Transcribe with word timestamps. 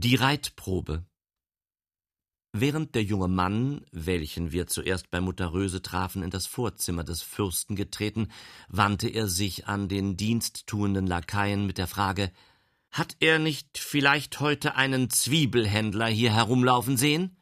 Die 0.00 0.14
Reitprobe 0.14 1.04
Während 2.52 2.94
der 2.94 3.02
junge 3.02 3.26
Mann, 3.26 3.84
welchen 3.90 4.52
wir 4.52 4.68
zuerst 4.68 5.10
bei 5.10 5.20
Mutter 5.20 5.52
Röse 5.52 5.82
trafen, 5.82 6.22
in 6.22 6.30
das 6.30 6.46
Vorzimmer 6.46 7.02
des 7.02 7.20
Fürsten 7.20 7.74
getreten, 7.74 8.28
wandte 8.68 9.08
er 9.08 9.26
sich 9.26 9.66
an 9.66 9.88
den 9.88 10.16
diensttuenden 10.16 11.08
Lakaien 11.08 11.66
mit 11.66 11.78
der 11.78 11.88
Frage 11.88 12.30
Hat 12.92 13.16
er 13.18 13.40
nicht 13.40 13.76
vielleicht 13.76 14.38
heute 14.38 14.76
einen 14.76 15.10
Zwiebelhändler 15.10 16.06
hier 16.06 16.32
herumlaufen 16.32 16.96
sehen? 16.96 17.36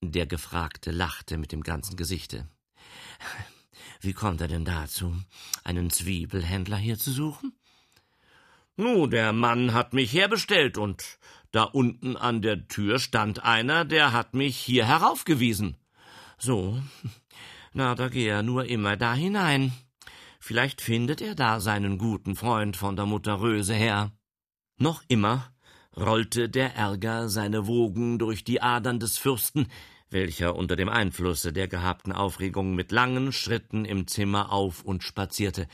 Der 0.00 0.24
Gefragte 0.24 0.90
lachte 0.90 1.36
mit 1.36 1.52
dem 1.52 1.62
ganzen 1.62 1.96
Gesichte. 1.96 2.48
Wie 4.00 4.14
kommt 4.14 4.40
er 4.40 4.48
denn 4.48 4.64
dazu, 4.64 5.14
einen 5.64 5.90
Zwiebelhändler 5.90 6.78
hier 6.78 6.98
zu 6.98 7.10
suchen? 7.10 7.52
Nu, 8.76 9.06
der 9.06 9.34
Mann 9.34 9.74
hat 9.74 9.92
mich 9.92 10.14
herbestellt 10.14 10.78
und 10.78 11.18
da 11.52 11.64
unten 11.64 12.16
an 12.16 12.42
der 12.42 12.66
Tür 12.66 12.98
stand 12.98 13.44
einer, 13.44 13.84
der 13.84 14.12
hat 14.12 14.34
mich 14.34 14.56
hier 14.56 14.86
heraufgewiesen. 14.86 15.76
So, 16.38 16.80
na, 17.72 17.94
da 17.94 18.08
geh 18.08 18.26
er 18.26 18.42
nur 18.42 18.64
immer 18.64 18.96
da 18.96 19.14
hinein. 19.14 19.72
Vielleicht 20.40 20.80
findet 20.80 21.20
er 21.20 21.36
da 21.36 21.60
seinen 21.60 21.98
guten 21.98 22.34
Freund 22.34 22.76
von 22.76 22.96
der 22.96 23.06
Mutter 23.06 23.40
Röse 23.40 23.74
her. 23.74 24.10
Noch 24.78 25.04
immer 25.06 25.52
rollte 25.96 26.48
der 26.48 26.74
Ärger 26.74 27.28
seine 27.28 27.66
Wogen 27.66 28.18
durch 28.18 28.42
die 28.42 28.60
Adern 28.60 28.98
des 28.98 29.18
Fürsten, 29.18 29.68
welcher 30.10 30.56
unter 30.56 30.74
dem 30.74 30.88
Einflusse 30.88 31.52
der 31.52 31.68
gehabten 31.68 32.12
Aufregung 32.12 32.74
mit 32.74 32.92
langen 32.92 33.30
Schritten 33.30 33.84
im 33.84 34.06
Zimmer 34.06 34.50
auf 34.50 34.82
und 34.82 35.04
spazierte. 35.04 35.68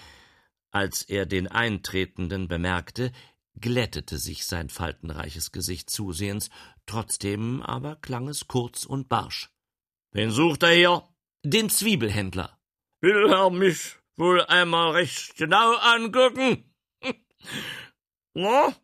Als 0.70 1.02
er 1.02 1.24
den 1.24 1.48
Eintretenden 1.48 2.48
bemerkte, 2.48 3.12
glättete 3.60 4.18
sich 4.18 4.46
sein 4.46 4.68
faltenreiches 4.68 5.52
Gesicht 5.52 5.90
zusehends, 5.90 6.50
trotzdem 6.86 7.62
aber 7.62 7.96
klang 7.96 8.28
es 8.28 8.46
kurz 8.46 8.84
und 8.84 9.08
barsch. 9.08 9.50
Wen 10.12 10.30
sucht 10.30 10.62
er 10.62 10.72
hier? 10.72 11.08
Den 11.44 11.70
Zwiebelhändler. 11.70 12.58
Will 13.00 13.30
er 13.30 13.50
mich 13.50 13.96
wohl 14.16 14.44
einmal 14.44 14.92
recht 14.92 15.36
genau 15.36 15.74
angucken? 15.76 16.64
Na? 18.34 18.74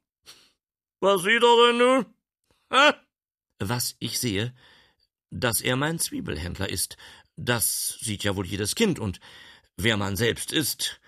Was 1.00 1.22
sieht 1.22 1.42
er 1.42 1.66
denn 1.66 1.78
nun? 1.78 2.06
Hä? 2.70 2.92
Was 3.58 3.96
ich 3.98 4.18
sehe, 4.18 4.54
dass 5.30 5.60
er 5.60 5.76
mein 5.76 5.98
Zwiebelhändler 5.98 6.68
ist. 6.68 6.96
Das 7.36 7.98
sieht 8.00 8.22
ja 8.24 8.36
wohl 8.36 8.46
jedes 8.46 8.74
Kind, 8.74 8.98
und 8.98 9.20
wer 9.76 9.96
man 9.96 10.16
selbst 10.16 10.52
ist, 10.52 11.00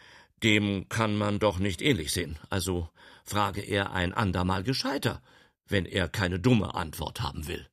dem 0.43 0.89
kann 0.89 1.17
man 1.17 1.39
doch 1.39 1.59
nicht 1.59 1.81
ähnlich 1.81 2.13
sehen. 2.13 2.39
Also 2.51 2.91
frage 3.27 3.61
er 3.61 3.93
ein 3.93 4.13
andermal 4.15 4.63
gescheiter, 4.63 5.23
wenn 5.69 5.85
er 5.85 6.09
keine 6.09 6.39
dumme 6.39 6.75
Antwort 6.75 7.21
haben 7.21 7.47
will. 7.47 7.69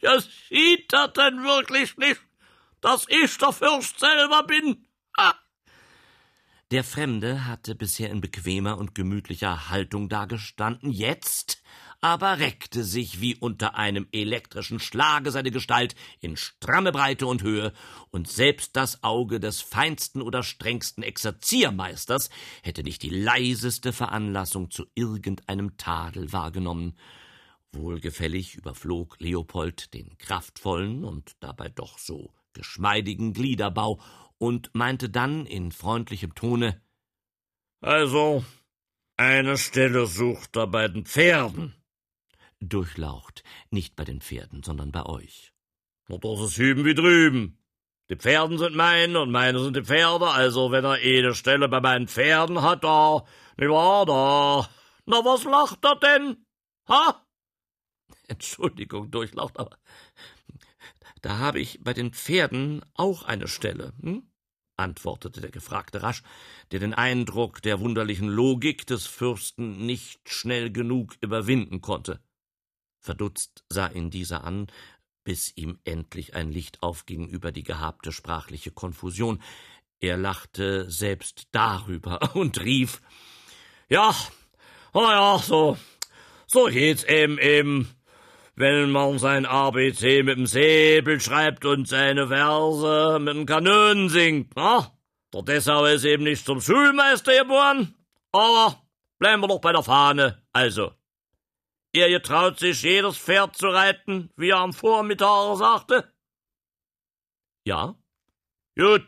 Ja, 0.00 0.20
sieht 0.20 0.92
er 0.92 1.08
denn 1.08 1.44
wirklich 1.44 1.96
nicht, 1.96 2.20
dass 2.80 3.06
ich 3.08 3.38
der 3.38 3.52
Fürst 3.52 4.00
selber 4.00 4.44
bin? 4.44 4.86
Ha! 5.18 5.34
Der 6.70 6.84
Fremde 6.84 7.46
hatte 7.46 7.74
bisher 7.74 8.10
in 8.10 8.20
bequemer 8.20 8.78
und 8.78 8.94
gemütlicher 8.94 9.68
Haltung 9.68 10.08
dagestanden, 10.08 10.90
jetzt 10.90 11.62
aber 12.04 12.38
reckte 12.38 12.84
sich 12.84 13.22
wie 13.22 13.34
unter 13.34 13.76
einem 13.76 14.06
elektrischen 14.12 14.78
Schlage 14.78 15.30
seine 15.30 15.50
Gestalt 15.50 15.94
in 16.20 16.36
stramme 16.36 16.92
Breite 16.92 17.26
und 17.26 17.42
Höhe, 17.42 17.72
und 18.10 18.28
selbst 18.28 18.76
das 18.76 19.02
Auge 19.02 19.40
des 19.40 19.62
feinsten 19.62 20.20
oder 20.20 20.42
strengsten 20.42 21.02
Exerziermeisters 21.02 22.28
hätte 22.62 22.82
nicht 22.82 23.02
die 23.02 23.08
leiseste 23.08 23.94
Veranlassung 23.94 24.70
zu 24.70 24.84
irgendeinem 24.94 25.78
Tadel 25.78 26.30
wahrgenommen. 26.30 26.98
Wohlgefällig 27.72 28.54
überflog 28.54 29.16
Leopold 29.18 29.94
den 29.94 30.18
kraftvollen 30.18 31.04
und 31.04 31.32
dabei 31.40 31.70
doch 31.70 31.96
so 31.96 32.34
geschmeidigen 32.52 33.32
Gliederbau 33.32 33.98
und 34.36 34.74
meinte 34.74 35.08
dann 35.08 35.46
in 35.46 35.72
freundlichem 35.72 36.34
Tone 36.34 36.82
Also, 37.80 38.44
eine 39.16 39.56
Stelle 39.56 40.04
sucht 40.04 40.54
er 40.56 40.66
bei 40.66 40.86
den 40.88 41.06
Pferden 41.06 41.74
durchlaucht. 42.60 43.42
Nicht 43.70 43.96
bei 43.96 44.04
den 44.04 44.20
Pferden, 44.20 44.62
sondern 44.62 44.92
bei 44.92 45.04
euch. 45.04 45.52
Na, 46.08 46.18
das 46.18 46.40
ist 46.40 46.58
hüben 46.58 46.84
wie 46.84 46.94
drüben. 46.94 47.58
Die 48.10 48.16
Pferden 48.16 48.58
sind 48.58 48.76
meine 48.76 49.20
und 49.20 49.30
meine 49.30 49.58
sind 49.60 49.76
die 49.76 49.84
Pferde, 49.84 50.28
also 50.28 50.70
wenn 50.70 50.84
er 50.84 50.92
eine 50.92 51.34
Stelle 51.34 51.68
bei 51.68 51.80
meinen 51.80 52.06
Pferden 52.06 52.60
hat, 52.60 52.84
da, 52.84 53.24
nicht 53.56 53.70
wahr, 53.70 54.04
da. 54.04 54.68
Na, 55.06 55.24
was 55.24 55.44
lacht 55.44 55.82
er 55.84 55.96
denn? 55.96 56.44
Ha? 56.88 57.26
Entschuldigung, 58.28 59.10
durchlaucht, 59.10 59.58
aber 59.58 59.78
da 61.22 61.38
habe 61.38 61.60
ich 61.60 61.82
bei 61.82 61.94
den 61.94 62.12
Pferden 62.12 62.84
auch 62.92 63.22
eine 63.22 63.48
Stelle, 63.48 63.94
hm? 64.02 64.30
antwortete 64.76 65.40
der 65.40 65.50
Gefragte 65.50 66.02
rasch, 66.02 66.22
der 66.70 66.80
den 66.80 66.92
Eindruck 66.92 67.62
der 67.62 67.80
wunderlichen 67.80 68.28
Logik 68.28 68.86
des 68.86 69.06
Fürsten 69.06 69.86
nicht 69.86 70.28
schnell 70.28 70.70
genug 70.70 71.16
überwinden 71.22 71.80
konnte. 71.80 72.20
Verdutzt 73.04 73.64
sah 73.68 73.88
ihn 73.88 74.08
dieser 74.08 74.44
an, 74.44 74.66
bis 75.24 75.54
ihm 75.56 75.78
endlich 75.84 76.34
ein 76.34 76.50
Licht 76.50 76.82
aufging 76.82 77.28
über 77.28 77.52
die 77.52 77.62
gehabte 77.62 78.12
sprachliche 78.12 78.70
Konfusion. 78.70 79.42
Er 80.00 80.16
lachte 80.16 80.90
selbst 80.90 81.48
darüber 81.52 82.34
und 82.34 82.62
rief 82.62 83.02
Ja, 83.90 84.14
oh 84.94 85.02
ja, 85.02 85.38
so, 85.38 85.76
so 86.46 86.64
geht's 86.64 87.04
eben 87.04 87.38
eben, 87.38 87.90
wenn 88.54 88.90
man 88.90 89.18
sein 89.18 89.44
ABC 89.44 90.22
mit 90.22 90.38
dem 90.38 90.46
Säbel 90.46 91.20
schreibt 91.20 91.66
und 91.66 91.86
seine 91.86 92.28
Verse 92.28 93.18
mit 93.20 93.34
dem 93.34 93.44
Kanonen 93.44 94.08
singt, 94.08 94.52
na? 94.56 94.90
Der 95.34 95.42
Dessau 95.42 95.84
ist 95.84 96.04
eben 96.04 96.24
nicht 96.24 96.46
zum 96.46 96.62
Schulmeister 96.62 97.36
geboren, 97.36 97.94
aber 98.32 98.82
bleiben 99.18 99.42
wir 99.42 99.48
doch 99.48 99.60
bei 99.60 99.72
der 99.72 99.82
Fahne, 99.82 100.42
also. 100.52 100.92
Er 101.94 102.08
getraut 102.08 102.58
sich, 102.58 102.82
jedes 102.82 103.16
Pferd 103.16 103.56
zu 103.56 103.68
reiten, 103.68 104.28
wie 104.36 104.50
er 104.50 104.58
am 104.58 104.72
Vormittag 104.72 105.56
sagte? 105.56 106.12
Ja. 107.64 107.94
Gut, 108.76 109.06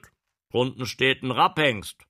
drunten 0.53 0.87
steht 0.87 1.25
ein 1.25 1.33
Rapphengst. 1.33 2.07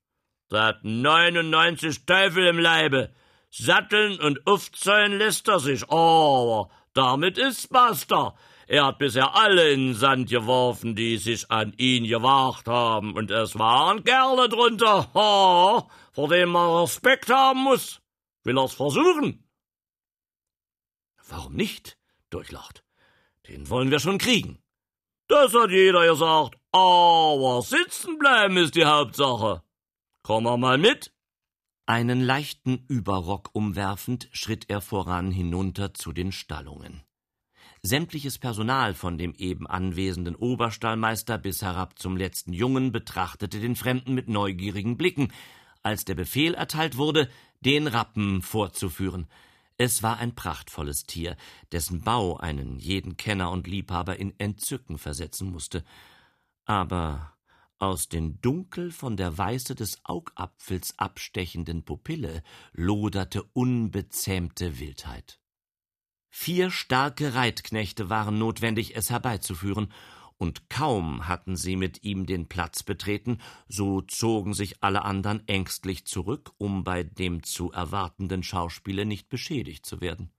Der 0.51 0.61
hat 0.65 0.83
99 0.83 2.05
Teufel 2.05 2.45
im 2.45 2.59
Leibe. 2.59 3.11
Satteln 3.49 4.19
und 4.19 4.45
aufzäunen 4.45 5.17
lässt 5.17 5.47
er 5.47 5.59
sich, 5.59 5.89
aber 5.89 6.69
damit 6.93 7.39
ist's 7.39 7.67
basta. 7.67 8.37
Er 8.67 8.85
hat 8.85 8.99
bisher 8.99 9.33
alle 9.33 9.71
in 9.71 9.87
den 9.87 9.93
Sand 9.95 10.29
geworfen, 10.29 10.95
die 10.95 11.17
sich 11.17 11.49
an 11.49 11.73
ihn 11.77 12.03
gewagt 12.03 12.67
haben, 12.67 13.15
und 13.15 13.31
es 13.31 13.57
waren 13.57 14.03
Kerle 14.03 14.47
drunter, 14.47 15.11
ha, 15.15 15.89
vor 16.11 16.29
denen 16.29 16.51
man 16.51 16.81
Respekt 16.81 17.31
haben 17.31 17.63
muss. 17.63 17.99
Will 18.43 18.59
er's 18.59 18.75
versuchen? 18.75 19.46
Warum 21.29 21.53
nicht? 21.53 21.97
Durchlacht. 22.29 22.83
Den 23.47 23.69
wollen 23.69 23.91
wir 23.91 23.99
schon 23.99 24.17
kriegen. 24.17 24.59
Das 25.27 25.53
hat 25.53 25.71
jeder 25.71 26.07
gesagt. 26.07 26.57
Aber 26.71 27.61
sitzen 27.61 28.17
bleiben 28.17 28.57
ist 28.57 28.75
die 28.75 28.85
Hauptsache. 28.85 29.63
Komm 30.23 30.43
mal 30.43 30.77
mit. 30.77 31.13
Einen 31.85 32.21
leichten 32.21 32.85
Überrock 32.89 33.49
umwerfend 33.53 34.27
schritt 34.33 34.69
er 34.69 34.81
voran 34.81 35.31
hinunter 35.31 35.93
zu 35.93 36.11
den 36.11 36.33
Stallungen. 36.33 37.01
Sämtliches 37.81 38.39
Personal 38.39 38.93
von 38.93 39.17
dem 39.17 39.33
eben 39.35 39.67
anwesenden 39.67 40.35
Oberstallmeister 40.35 41.37
bis 41.37 41.61
herab 41.61 41.97
zum 41.97 42.17
letzten 42.17 42.51
Jungen 42.51 42.91
betrachtete 42.91 43.59
den 43.59 43.75
Fremden 43.75 44.13
mit 44.13 44.27
neugierigen 44.27 44.97
Blicken, 44.97 45.31
als 45.83 46.03
der 46.03 46.15
Befehl 46.15 46.53
erteilt 46.53 46.97
wurde, 46.97 47.29
den 47.61 47.87
Rappen 47.87 48.41
vorzuführen. 48.41 49.27
Es 49.77 50.01
war 50.01 50.17
ein 50.17 50.33
prachtvolles 50.33 51.03
Tier, 51.03 51.37
dessen 51.71 52.01
Bau 52.01 52.37
einen 52.37 52.79
jeden 52.79 53.15
Kenner 53.15 53.51
und 53.51 53.67
Liebhaber 53.67 54.17
in 54.17 54.37
Entzücken 54.39 54.97
versetzen 54.97 55.51
musste. 55.51 55.83
Aber 56.65 57.37
aus 57.77 58.09
den 58.09 58.41
dunkel 58.41 58.91
von 58.91 59.17
der 59.17 59.37
Weiße 59.37 59.75
des 59.75 60.03
Augapfels 60.03 60.97
abstechenden 60.97 61.83
Pupille 61.83 62.41
loderte 62.73 63.43
unbezähmte 63.53 64.79
Wildheit. 64.79 65.39
Vier 66.29 66.71
starke 66.71 67.35
Reitknechte 67.35 68.09
waren 68.09 68.39
notwendig, 68.39 68.95
es 68.95 69.11
herbeizuführen, 69.11 69.93
und 70.37 70.69
kaum 70.69 71.27
hatten 71.27 71.55
sie 71.55 71.75
mit 71.75 72.03
ihm 72.03 72.25
den 72.25 72.47
Platz 72.47 72.83
betreten, 72.83 73.39
so 73.67 74.01
zogen 74.01 74.53
sich 74.53 74.83
alle 74.83 75.03
anderen 75.03 75.47
ängstlich 75.47 76.05
zurück, 76.05 76.53
um 76.57 76.83
bei 76.83 77.03
dem 77.03 77.43
zu 77.43 77.71
erwartenden 77.71 78.43
Schauspiele 78.43 79.05
nicht 79.05 79.29
beschädigt 79.29 79.85
zu 79.85 79.99
werden. 79.99 80.31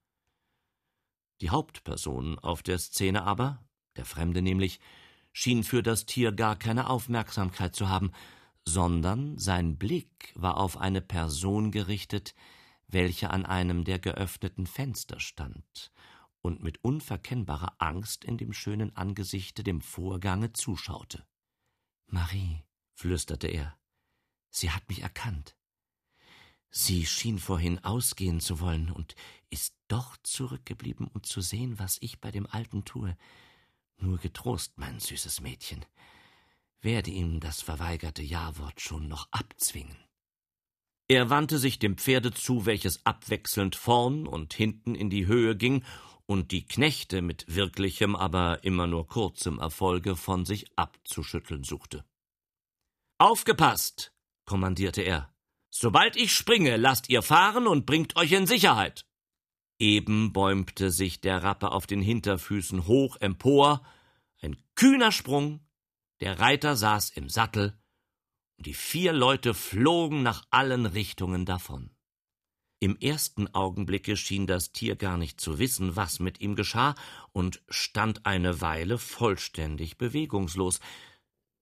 Die 1.40 1.50
Hauptperson 1.50 2.38
auf 2.38 2.62
der 2.62 2.78
Szene 2.78 3.24
aber, 3.24 3.64
der 3.96 4.04
Fremde 4.04 4.42
nämlich, 4.42 4.80
schien 5.32 5.62
für 5.64 5.82
das 5.82 6.06
Tier 6.06 6.32
gar 6.32 6.56
keine 6.56 6.88
Aufmerksamkeit 6.88 7.74
zu 7.74 7.88
haben, 7.88 8.12
sondern 8.64 9.38
sein 9.38 9.78
Blick 9.78 10.32
war 10.34 10.58
auf 10.58 10.76
eine 10.76 11.00
Person 11.00 11.70
gerichtet, 11.70 12.34
welche 12.86 13.30
an 13.30 13.46
einem 13.46 13.84
der 13.84 13.98
geöffneten 13.98 14.66
Fenster 14.66 15.20
stand 15.20 15.92
und 16.48 16.62
mit 16.62 16.82
unverkennbarer 16.82 17.74
Angst 17.78 18.24
in 18.24 18.38
dem 18.38 18.54
schönen 18.54 18.96
Angesichte 18.96 19.62
dem 19.62 19.82
Vorgange 19.82 20.54
zuschaute. 20.54 21.26
Marie, 22.06 22.64
flüsterte 22.94 23.48
er, 23.48 23.78
sie 24.48 24.70
hat 24.70 24.88
mich 24.88 25.02
erkannt. 25.02 25.54
Sie 26.70 27.04
schien 27.04 27.38
vorhin 27.38 27.84
ausgehen 27.84 28.40
zu 28.40 28.60
wollen 28.60 28.90
und 28.90 29.14
ist 29.50 29.74
doch 29.88 30.16
zurückgeblieben, 30.22 31.06
um 31.06 31.22
zu 31.22 31.42
sehen, 31.42 31.78
was 31.78 31.98
ich 32.00 32.18
bei 32.18 32.30
dem 32.30 32.46
Alten 32.46 32.84
tue. 32.86 33.16
Nur 33.98 34.16
getrost, 34.16 34.72
mein 34.76 35.00
süßes 35.00 35.42
Mädchen, 35.42 35.84
werde 36.80 37.10
ihm 37.10 37.40
das 37.40 37.60
verweigerte 37.60 38.22
Jawort 38.22 38.80
schon 38.80 39.06
noch 39.06 39.28
abzwingen. 39.32 39.96
Er 41.08 41.28
wandte 41.28 41.58
sich 41.58 41.78
dem 41.78 41.98
Pferde 41.98 42.32
zu, 42.32 42.64
welches 42.64 43.04
abwechselnd 43.04 43.76
vorn 43.76 44.26
und 44.26 44.54
hinten 44.54 44.94
in 44.94 45.10
die 45.10 45.26
Höhe 45.26 45.56
ging 45.56 45.84
und 46.28 46.52
die 46.52 46.66
Knechte 46.66 47.22
mit 47.22 47.46
wirklichem, 47.54 48.14
aber 48.14 48.62
immer 48.62 48.86
nur 48.86 49.08
kurzem 49.08 49.58
Erfolge 49.58 50.14
von 50.14 50.44
sich 50.44 50.66
abzuschütteln 50.76 51.64
suchte. 51.64 52.04
Aufgepasst, 53.16 54.12
kommandierte 54.44 55.00
er. 55.00 55.34
Sobald 55.70 56.16
ich 56.16 56.34
springe, 56.34 56.76
lasst 56.76 57.08
ihr 57.08 57.22
fahren 57.22 57.66
und 57.66 57.86
bringt 57.86 58.16
euch 58.16 58.32
in 58.32 58.46
Sicherheit. 58.46 59.06
Eben 59.78 60.34
bäumte 60.34 60.90
sich 60.90 61.22
der 61.22 61.42
Rappe 61.42 61.70
auf 61.70 61.86
den 61.86 62.02
Hinterfüßen 62.02 62.86
hoch 62.86 63.16
empor, 63.16 63.82
ein 64.42 64.56
kühner 64.74 65.12
Sprung, 65.12 65.66
der 66.20 66.40
Reiter 66.40 66.76
saß 66.76 67.10
im 67.10 67.30
Sattel, 67.30 67.80
und 68.58 68.66
die 68.66 68.74
vier 68.74 69.14
Leute 69.14 69.54
flogen 69.54 70.22
nach 70.22 70.44
allen 70.50 70.84
Richtungen 70.84 71.46
davon. 71.46 71.90
Im 72.80 72.96
ersten 72.98 73.52
Augenblicke 73.54 74.16
schien 74.16 74.46
das 74.46 74.70
Tier 74.70 74.94
gar 74.94 75.16
nicht 75.16 75.40
zu 75.40 75.58
wissen, 75.58 75.96
was 75.96 76.20
mit 76.20 76.40
ihm 76.40 76.54
geschah, 76.54 76.94
und 77.32 77.60
stand 77.68 78.24
eine 78.24 78.60
Weile 78.60 78.98
vollständig 78.98 79.98
bewegungslos. 79.98 80.78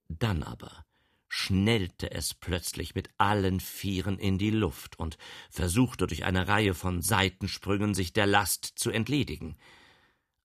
Dann 0.09 0.43
aber 0.43 0.85
schnellte 1.29 2.11
es 2.11 2.35
plötzlich 2.35 2.95
mit 2.95 3.09
allen 3.17 3.61
Vieren 3.61 4.19
in 4.19 4.39
die 4.39 4.51
Luft 4.51 4.99
und 4.99 5.17
versuchte 5.51 6.07
durch 6.07 6.25
eine 6.25 6.49
Reihe 6.49 6.75
von 6.75 7.01
Seitensprüngen 7.03 7.95
sich 7.95 8.13
der 8.13 8.27
Last 8.27 8.65
zu 8.77 8.91
entledigen. 8.91 9.57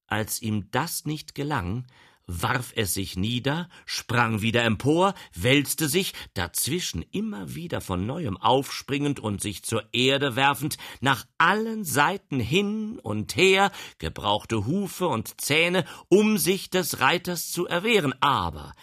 Als 0.07 0.41
ihm 0.41 0.71
das 0.71 1.06
nicht 1.06 1.35
gelang, 1.35 1.85
warf 2.27 2.73
es 2.75 2.94
sich 2.94 3.18
nieder, 3.18 3.69
sprang 3.85 4.41
wieder 4.41 4.63
empor, 4.63 5.13
wälzte 5.33 5.89
sich, 5.89 6.13
dazwischen 6.33 7.03
immer 7.12 7.56
wieder 7.56 7.81
von 7.81 8.06
neuem 8.06 8.38
aufspringend 8.38 9.19
und 9.19 9.41
sich 9.41 9.63
zur 9.63 9.83
Erde 9.94 10.35
werfend, 10.35 10.77
nach 11.01 11.25
allen 11.38 11.83
Seiten 11.83 12.39
hin 12.39 13.00
und 13.00 13.35
her, 13.35 13.71
gebrauchte 13.97 14.65
Hufe 14.65 15.07
und 15.07 15.39
Zähne, 15.41 15.85
um 16.09 16.38
sich 16.38 16.69
des 16.69 17.00
Reiters 17.00 17.51
zu 17.51 17.68
erwehren, 17.68 18.13
aber 18.21 18.73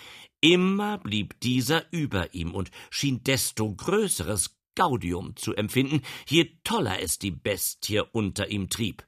immer 0.40 0.98
blieb 0.98 1.40
dieser 1.40 1.92
über 1.92 2.34
ihm 2.34 2.54
und 2.54 2.70
schien 2.90 3.24
desto 3.24 3.74
größeres 3.74 4.56
Gaudium 4.74 5.34
zu 5.34 5.54
empfinden, 5.54 6.02
je 6.28 6.52
toller 6.62 7.02
es 7.02 7.18
die 7.18 7.32
Bestie 7.32 8.00
unter 8.12 8.48
ihm 8.48 8.68
trieb. 8.68 9.04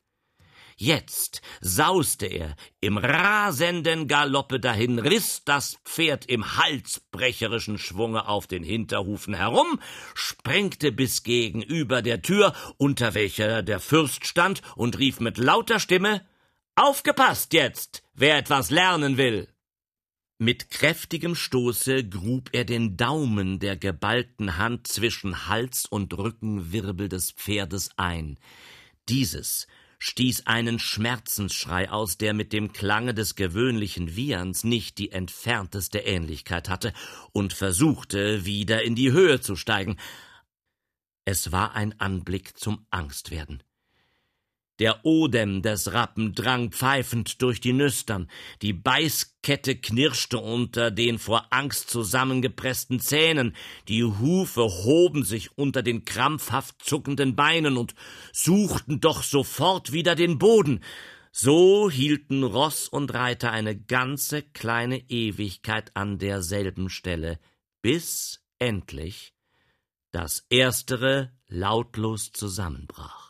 Jetzt 0.83 1.43
sauste 1.61 2.25
er 2.25 2.57
im 2.81 2.97
rasenden 2.97 4.09
Galoppe 4.09 4.59
dahin, 4.59 4.99
riß 4.99 5.43
das 5.45 5.77
Pferd 5.85 6.25
im 6.25 6.57
halsbrecherischen 6.57 7.77
Schwunge 7.77 8.27
auf 8.27 8.47
den 8.47 8.63
Hinterhufen 8.63 9.35
herum, 9.35 9.79
sprengte 10.15 10.91
bis 10.91 11.23
gegenüber 11.23 12.01
der 12.01 12.23
Tür, 12.23 12.55
unter 12.79 13.13
welcher 13.13 13.63
der 13.63 13.79
Fürst 13.79 14.25
stand, 14.25 14.63
und 14.75 14.99
rief 14.99 15.21
mit 15.21 15.37
lauter 15.37 15.81
Stimme 15.81 16.27
Aufgepasst 16.77 17.53
jetzt, 17.53 18.03
wer 18.15 18.39
etwas 18.39 18.71
lernen 18.71 19.19
will. 19.19 19.49
Mit 20.39 20.71
kräftigem 20.71 21.35
Stoße 21.35 22.09
grub 22.09 22.49
er 22.53 22.65
den 22.65 22.97
Daumen 22.97 23.59
der 23.59 23.77
geballten 23.77 24.57
Hand 24.57 24.87
zwischen 24.87 25.47
Hals 25.47 25.85
und 25.85 26.17
Rückenwirbel 26.17 27.11
des 27.11 27.33
Pferdes 27.33 27.91
ein. 27.99 28.39
Dieses 29.11 29.67
stieß 30.01 30.47
einen 30.47 30.79
Schmerzensschrei 30.79 31.91
aus, 31.91 32.19
der 32.19 32.35
mit 32.35 32.53
dem 32.53 32.73
Klange 32.73 33.15
des 33.15 33.37
gewöhnlichen 33.37 34.17
Wieherns 34.17 34.65
nicht 34.65 34.99
die 34.99 35.13
entfernteste 35.13 36.01
Ähnlichkeit 36.01 36.69
hatte, 36.69 36.93
und 37.33 37.53
versuchte, 37.53 38.45
wieder 38.45 38.83
in 38.83 38.97
die 38.97 39.13
Höhe 39.13 39.41
zu 39.41 39.55
steigen. 39.55 39.99
Es 41.25 41.53
war 41.53 41.75
ein 41.75 42.01
Anblick 42.01 42.59
zum 42.59 42.87
Angstwerden. 42.91 43.63
Der 44.81 45.05
Odem 45.05 45.61
des 45.61 45.93
Rappen 45.93 46.35
drang 46.35 46.71
pfeifend 46.71 47.43
durch 47.43 47.61
die 47.61 47.75
Nüstern, 47.75 48.31
die 48.63 48.73
Beißkette 48.73 49.77
knirschte 49.77 50.39
unter 50.39 50.91
den 50.91 51.19
vor 51.19 51.49
Angst 51.51 51.91
zusammengepressten 51.91 52.99
Zähnen, 52.99 53.55
die 53.89 54.03
Hufe 54.03 54.63
hoben 54.63 55.23
sich 55.23 55.59
unter 55.59 55.83
den 55.83 56.07
krampfhaft 56.07 56.83
zuckenden 56.83 57.37
Beinen 57.37 57.77
und 57.77 57.95
suchten 58.33 59.01
doch 59.01 59.23
sofort 59.23 59.93
wieder 59.93 60.15
den 60.15 60.39
Boden. 60.39 60.81
So 61.31 61.91
hielten 61.91 62.43
Ross 62.43 62.89
und 62.89 63.13
Reiter 63.13 63.53
eine 63.53 63.79
ganze 63.79 64.41
kleine 64.43 65.11
Ewigkeit 65.11 65.95
an 65.95 66.19
derselben 66.19 66.89
Stelle, 66.89 67.39
bis 67.83 68.43
endlich 68.59 69.35
das 70.11 70.47
erstere 70.49 71.33
lautlos 71.49 72.33
zusammenbrach. 72.33 73.30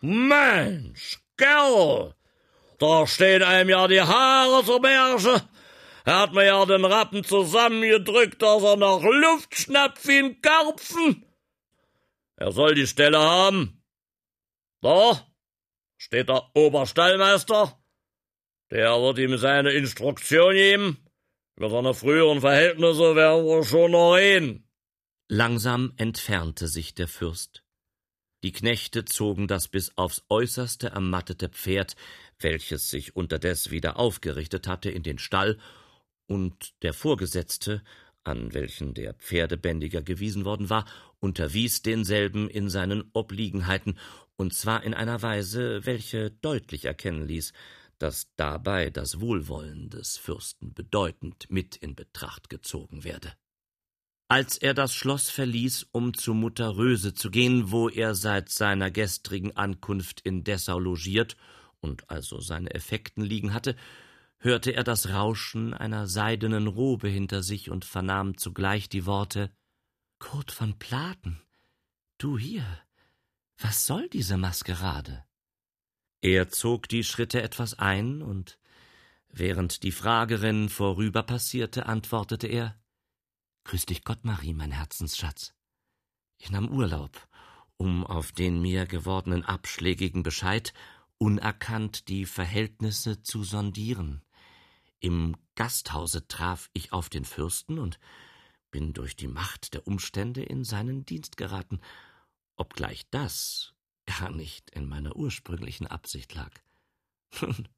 Mensch, 0.00 1.20
Kerl, 1.36 2.14
da 2.78 3.06
stehen 3.06 3.42
einem 3.42 3.70
ja 3.70 3.86
die 3.86 4.00
Haare 4.00 4.64
zur 4.64 4.80
Berge. 4.80 5.42
Er 6.06 6.20
hat 6.20 6.32
mir 6.32 6.46
ja 6.46 6.64
den 6.64 6.84
Rappen 6.84 7.22
zusammengedrückt, 7.22 8.40
dass 8.40 8.62
er 8.62 8.76
noch 8.76 9.02
Luft 9.02 9.54
schnappt 9.54 10.06
wie 10.08 10.18
ein 10.18 10.40
Karpfen. 10.40 11.26
Er 12.36 12.52
soll 12.52 12.74
die 12.74 12.86
Stelle 12.86 13.18
haben. 13.18 13.84
Da 14.80 15.26
steht 15.98 16.30
der 16.30 16.50
Oberstallmeister. 16.54 17.78
Der 18.70 18.98
wird 19.02 19.18
ihm 19.18 19.36
seine 19.36 19.72
Instruktion 19.72 20.52
geben. 20.54 21.06
Über 21.56 21.68
seine 21.68 21.92
früheren 21.92 22.40
Verhältnisse 22.40 23.14
werden 23.14 23.44
wir 23.44 23.62
schon 23.64 23.90
noch 23.90 24.14
reden. 24.14 24.66
Langsam 25.28 25.92
entfernte 25.98 26.68
sich 26.68 26.94
der 26.94 27.08
Fürst. 27.08 27.59
Die 28.42 28.52
Knechte 28.52 29.04
zogen 29.04 29.48
das 29.48 29.68
bis 29.68 29.96
aufs 29.98 30.22
äußerste 30.30 30.88
ermattete 30.88 31.50
Pferd, 31.50 31.94
welches 32.38 32.88
sich 32.88 33.14
unterdes 33.14 33.70
wieder 33.70 33.98
aufgerichtet 33.98 34.66
hatte, 34.66 34.90
in 34.90 35.02
den 35.02 35.18
Stall, 35.18 35.58
und 36.26 36.80
der 36.82 36.94
Vorgesetzte, 36.94 37.82
an 38.24 38.54
welchen 38.54 38.94
der 38.94 39.14
Pferdebändiger 39.14 40.00
gewiesen 40.00 40.44
worden 40.44 40.70
war, 40.70 40.86
unterwies 41.18 41.82
denselben 41.82 42.48
in 42.48 42.70
seinen 42.70 43.10
Obliegenheiten, 43.12 43.98
und 44.36 44.54
zwar 44.54 44.84
in 44.84 44.94
einer 44.94 45.20
Weise, 45.20 45.84
welche 45.84 46.30
deutlich 46.30 46.86
erkennen 46.86 47.26
ließ, 47.26 47.52
dass 47.98 48.32
dabei 48.36 48.88
das 48.88 49.20
Wohlwollen 49.20 49.90
des 49.90 50.16
Fürsten 50.16 50.72
bedeutend 50.72 51.50
mit 51.50 51.76
in 51.76 51.94
Betracht 51.94 52.48
gezogen 52.48 53.04
werde. 53.04 53.34
Als 54.30 54.58
er 54.58 54.74
das 54.74 54.94
Schloss 54.94 55.28
verließ, 55.28 55.88
um 55.90 56.14
zu 56.14 56.34
Mutter 56.34 56.76
Röse 56.76 57.14
zu 57.14 57.32
gehen, 57.32 57.72
wo 57.72 57.88
er 57.88 58.14
seit 58.14 58.48
seiner 58.48 58.88
gestrigen 58.88 59.56
Ankunft 59.56 60.20
in 60.20 60.44
Dessau 60.44 60.78
logiert 60.78 61.36
und 61.80 62.08
also 62.08 62.38
seine 62.38 62.72
Effekten 62.72 63.24
liegen 63.24 63.52
hatte, 63.52 63.74
hörte 64.38 64.70
er 64.70 64.84
das 64.84 65.08
Rauschen 65.08 65.74
einer 65.74 66.06
seidenen 66.06 66.68
Robe 66.68 67.08
hinter 67.08 67.42
sich 67.42 67.72
und 67.72 67.84
vernahm 67.84 68.36
zugleich 68.36 68.88
die 68.88 69.04
Worte 69.04 69.50
Kurt 70.20 70.52
von 70.52 70.78
Platen, 70.78 71.42
du 72.16 72.38
hier. 72.38 72.64
Was 73.58 73.84
soll 73.84 74.08
diese 74.10 74.36
Maskerade? 74.36 75.24
Er 76.20 76.50
zog 76.50 76.88
die 76.88 77.02
Schritte 77.02 77.42
etwas 77.42 77.80
ein 77.80 78.22
und 78.22 78.60
während 79.28 79.82
die 79.82 79.90
Fragerin 79.90 80.68
vorüberpassierte, 80.68 81.86
antwortete 81.86 82.46
er 82.46 82.79
Grüß 83.70 83.86
dich 83.86 84.02
Gott, 84.02 84.24
Marie, 84.24 84.52
mein 84.52 84.72
Herzensschatz. 84.72 85.54
Ich 86.38 86.50
nahm 86.50 86.68
Urlaub, 86.70 87.28
um 87.76 88.04
auf 88.04 88.32
den 88.32 88.60
mir 88.60 88.84
gewordenen 88.84 89.44
abschlägigen 89.44 90.24
Bescheid 90.24 90.74
unerkannt 91.18 92.08
die 92.08 92.26
Verhältnisse 92.26 93.22
zu 93.22 93.44
sondieren. 93.44 94.24
Im 94.98 95.36
Gasthause 95.54 96.26
traf 96.26 96.68
ich 96.72 96.92
auf 96.92 97.10
den 97.10 97.24
Fürsten 97.24 97.78
und 97.78 98.00
bin 98.72 98.92
durch 98.92 99.14
die 99.14 99.28
Macht 99.28 99.72
der 99.74 99.86
Umstände 99.86 100.42
in 100.42 100.64
seinen 100.64 101.06
Dienst 101.06 101.36
geraten, 101.36 101.80
obgleich 102.56 103.08
das 103.10 103.72
gar 104.04 104.32
nicht 104.32 104.70
in 104.70 104.88
meiner 104.88 105.14
ursprünglichen 105.14 105.86
Absicht 105.86 106.34
lag. 106.34 106.50
Nun 107.40 107.68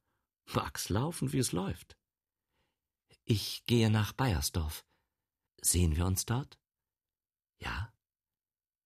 mag's 0.54 0.88
laufen, 0.88 1.34
wie 1.34 1.38
es 1.38 1.52
läuft. 1.52 1.98
Ich 3.26 3.66
gehe 3.66 3.90
nach 3.90 4.14
Bayersdorf. 4.14 4.86
Sehen 5.64 5.96
wir 5.96 6.06
uns 6.06 6.26
dort? 6.26 6.58
Ja, 7.60 7.92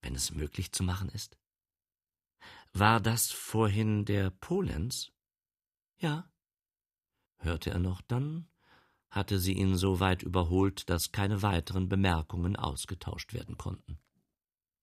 wenn 0.02 0.14
es 0.14 0.33
möglich 0.33 0.73
zu 0.73 0.85
machen 0.85 1.09
ist. 1.09 1.38
War 2.73 3.00
das 3.00 3.33
vorhin 3.33 4.04
der 4.04 4.30
Polenz? 4.30 5.11
Ja. 5.99 6.30
Hörte 7.38 7.71
er 7.71 7.78
noch 7.78 8.02
dann, 8.02 8.49
hatte 9.11 9.38
sie 9.38 9.54
ihn 9.54 9.76
so 9.76 10.00
weit 10.00 10.23
überholt, 10.23 10.90
dass 10.90 11.12
keine 11.12 11.40
weiteren 11.40 11.88
Bemerkungen 11.88 12.56
ausgetauscht 12.56 13.33
werden 13.33 13.56
konnten. 13.56 13.99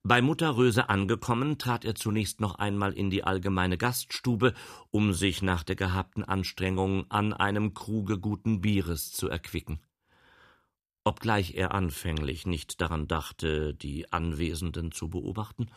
Bei 0.05 0.21
Mutter 0.21 0.57
Röse 0.57 0.89
angekommen, 0.89 1.57
trat 1.59 1.85
er 1.85 1.95
zunächst 1.95 2.41
noch 2.41 2.55
einmal 2.55 2.93
in 2.93 3.09
die 3.09 3.23
allgemeine 3.23 3.77
Gaststube, 3.77 4.53
um 4.89 5.13
sich 5.13 5.41
nach 5.41 5.63
der 5.63 5.75
gehabten 5.77 6.23
Anstrengung 6.23 7.09
an 7.09 7.31
einem 7.31 7.73
Kruge 7.73 8.19
guten 8.19 8.59
Bieres 8.59 9.11
zu 9.11 9.29
erquicken. 9.29 9.79
Obgleich 11.05 11.55
er 11.55 11.73
anfänglich 11.73 12.45
nicht 12.45 12.79
daran 12.79 13.07
dachte, 13.07 13.73
die 13.73 14.11
Anwesenden 14.13 14.91
zu 14.91 15.09
beobachten, 15.09 15.69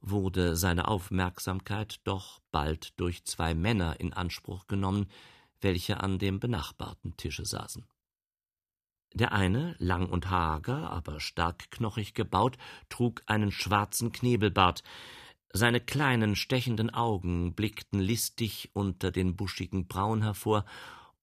wurde 0.00 0.54
seine 0.54 0.88
Aufmerksamkeit 0.88 2.00
doch 2.04 2.40
bald 2.52 2.98
durch 3.00 3.24
zwei 3.24 3.54
Männer 3.54 3.98
in 4.00 4.12
Anspruch 4.12 4.66
genommen, 4.66 5.06
welche 5.60 6.00
an 6.00 6.18
dem 6.18 6.40
benachbarten 6.40 7.16
Tische 7.16 7.46
saßen. 7.46 7.86
Der 9.14 9.32
eine, 9.32 9.74
lang 9.78 10.10
und 10.10 10.28
hager, 10.28 10.90
aber 10.90 11.20
starkknochig 11.20 12.12
gebaut, 12.12 12.58
trug 12.90 13.22
einen 13.24 13.50
schwarzen 13.50 14.12
Knebelbart. 14.12 14.82
Seine 15.54 15.80
kleinen, 15.80 16.36
stechenden 16.36 16.90
Augen 16.92 17.54
blickten 17.54 17.98
listig 17.98 18.70
unter 18.74 19.10
den 19.10 19.34
buschigen 19.36 19.86
Brauen 19.86 20.22
hervor, 20.22 20.66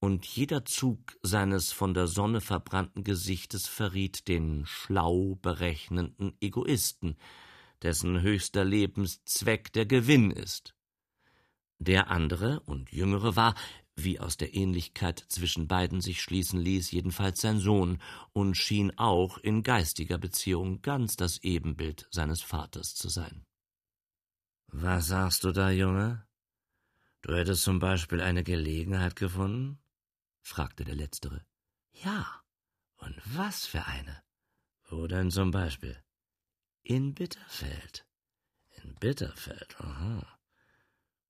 und 0.03 0.25
jeder 0.25 0.65
Zug 0.65 1.17
seines 1.23 1.71
von 1.71 1.93
der 1.93 2.07
Sonne 2.07 2.41
verbrannten 2.41 3.05
Gesichtes 3.05 3.69
verriet 3.69 4.27
den 4.27 4.65
schlau 4.65 5.35
berechnenden 5.41 6.35
Egoisten, 6.41 7.15
dessen 7.83 8.21
höchster 8.21 8.65
Lebenszweck 8.65 9.71
der 9.71 9.85
Gewinn 9.85 10.29
ist. 10.29 10.75
Der 11.79 12.09
andere 12.09 12.59
und 12.65 12.91
jüngere 12.91 13.37
war, 13.37 13.55
wie 13.95 14.19
aus 14.19 14.35
der 14.35 14.53
Ähnlichkeit 14.53 15.23
zwischen 15.29 15.69
beiden 15.69 16.01
sich 16.01 16.21
schließen 16.21 16.59
ließ, 16.59 16.91
jedenfalls 16.91 17.39
sein 17.39 17.59
Sohn, 17.59 18.01
und 18.33 18.57
schien 18.57 18.91
auch 18.97 19.37
in 19.37 19.63
geistiger 19.63 20.17
Beziehung 20.17 20.81
ganz 20.81 21.15
das 21.15 21.37
Ebenbild 21.45 22.09
seines 22.11 22.41
Vaters 22.41 22.93
zu 22.93 23.07
sein. 23.07 23.45
Was 24.67 25.07
sagst 25.07 25.45
du 25.45 25.53
da, 25.53 25.71
Junge? 25.71 26.27
Du 27.21 27.33
hättest 27.33 27.63
zum 27.63 27.79
Beispiel 27.79 28.19
eine 28.19 28.43
Gelegenheit 28.43 29.15
gefunden? 29.15 29.79
Fragte 30.43 30.83
der 30.83 30.95
Letztere. 30.95 31.43
Ja, 31.91 32.43
und 32.97 33.15
was 33.35 33.65
für 33.65 33.85
eine? 33.85 34.21
Wo 34.89 35.07
denn 35.07 35.31
zum 35.31 35.49
Beispiel? 35.49 35.97
In 36.83 37.15
Bitterfeld. 37.15 38.05
In 38.83 38.95
Bitterfeld, 38.95 39.75
aha. 39.79 40.39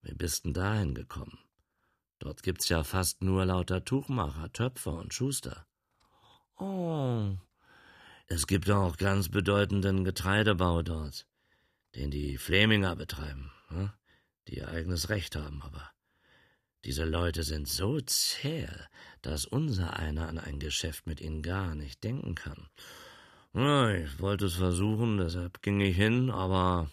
Wie 0.01 0.15
bist 0.15 0.43
denn 0.43 0.53
dahin 0.53 0.95
gekommen? 0.95 1.39
Dort 2.19 2.43
gibt's 2.43 2.69
ja 2.69 2.83
fast 2.83 3.21
nur 3.21 3.45
lauter 3.45 3.85
Tuchmacher, 3.85 4.51
Töpfer 4.51 4.93
und 4.93 5.13
Schuster. 5.13 5.65
Oh, 6.57 7.37
es 8.27 8.47
gibt 8.47 8.69
auch 8.69 8.97
ganz 8.97 9.29
bedeutenden 9.29 10.03
Getreidebau 10.03 10.81
dort, 10.81 11.27
den 11.95 12.09
die 12.11 12.37
Fleminger 12.37 12.95
betreiben, 12.95 13.51
hm? 13.67 13.91
die 14.47 14.57
ihr 14.57 14.69
eigenes 14.69 15.09
Recht 15.09 15.35
haben, 15.35 15.61
aber 15.61 15.92
diese 16.85 17.05
Leute 17.05 17.43
sind 17.43 17.67
so 17.67 17.99
zäh, 18.01 18.67
dass 19.21 19.45
unser 19.45 19.97
einer 19.97 20.27
an 20.27 20.37
ein 20.37 20.59
Geschäft 20.59 21.07
mit 21.07 21.21
ihnen 21.21 21.41
gar 21.41 21.75
nicht 21.75 22.03
denken 22.03 22.35
kann. 22.35 22.67
Na, 23.53 23.95
ich 23.95 24.19
wollte 24.19 24.45
es 24.45 24.55
versuchen, 24.55 25.17
deshalb 25.17 25.61
ging 25.61 25.79
ich 25.79 25.95
hin, 25.95 26.29
aber 26.29 26.89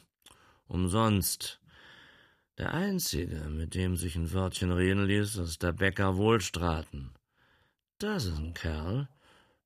umsonst. 0.69 1.61
Der 2.59 2.75
einzige, 2.75 3.49
mit 3.49 3.75
dem 3.75 3.97
sich 3.97 4.15
ein 4.17 4.33
Wörtchen 4.33 4.71
reden 4.71 5.07
ließ, 5.07 5.37
ist 5.37 5.63
der 5.63 5.73
Bäcker 5.73 6.17
Wohlstraten. 6.17 7.15
Das 7.99 8.27
ist 8.27 8.39
ein 8.39 8.55
Kerl, 8.55 9.09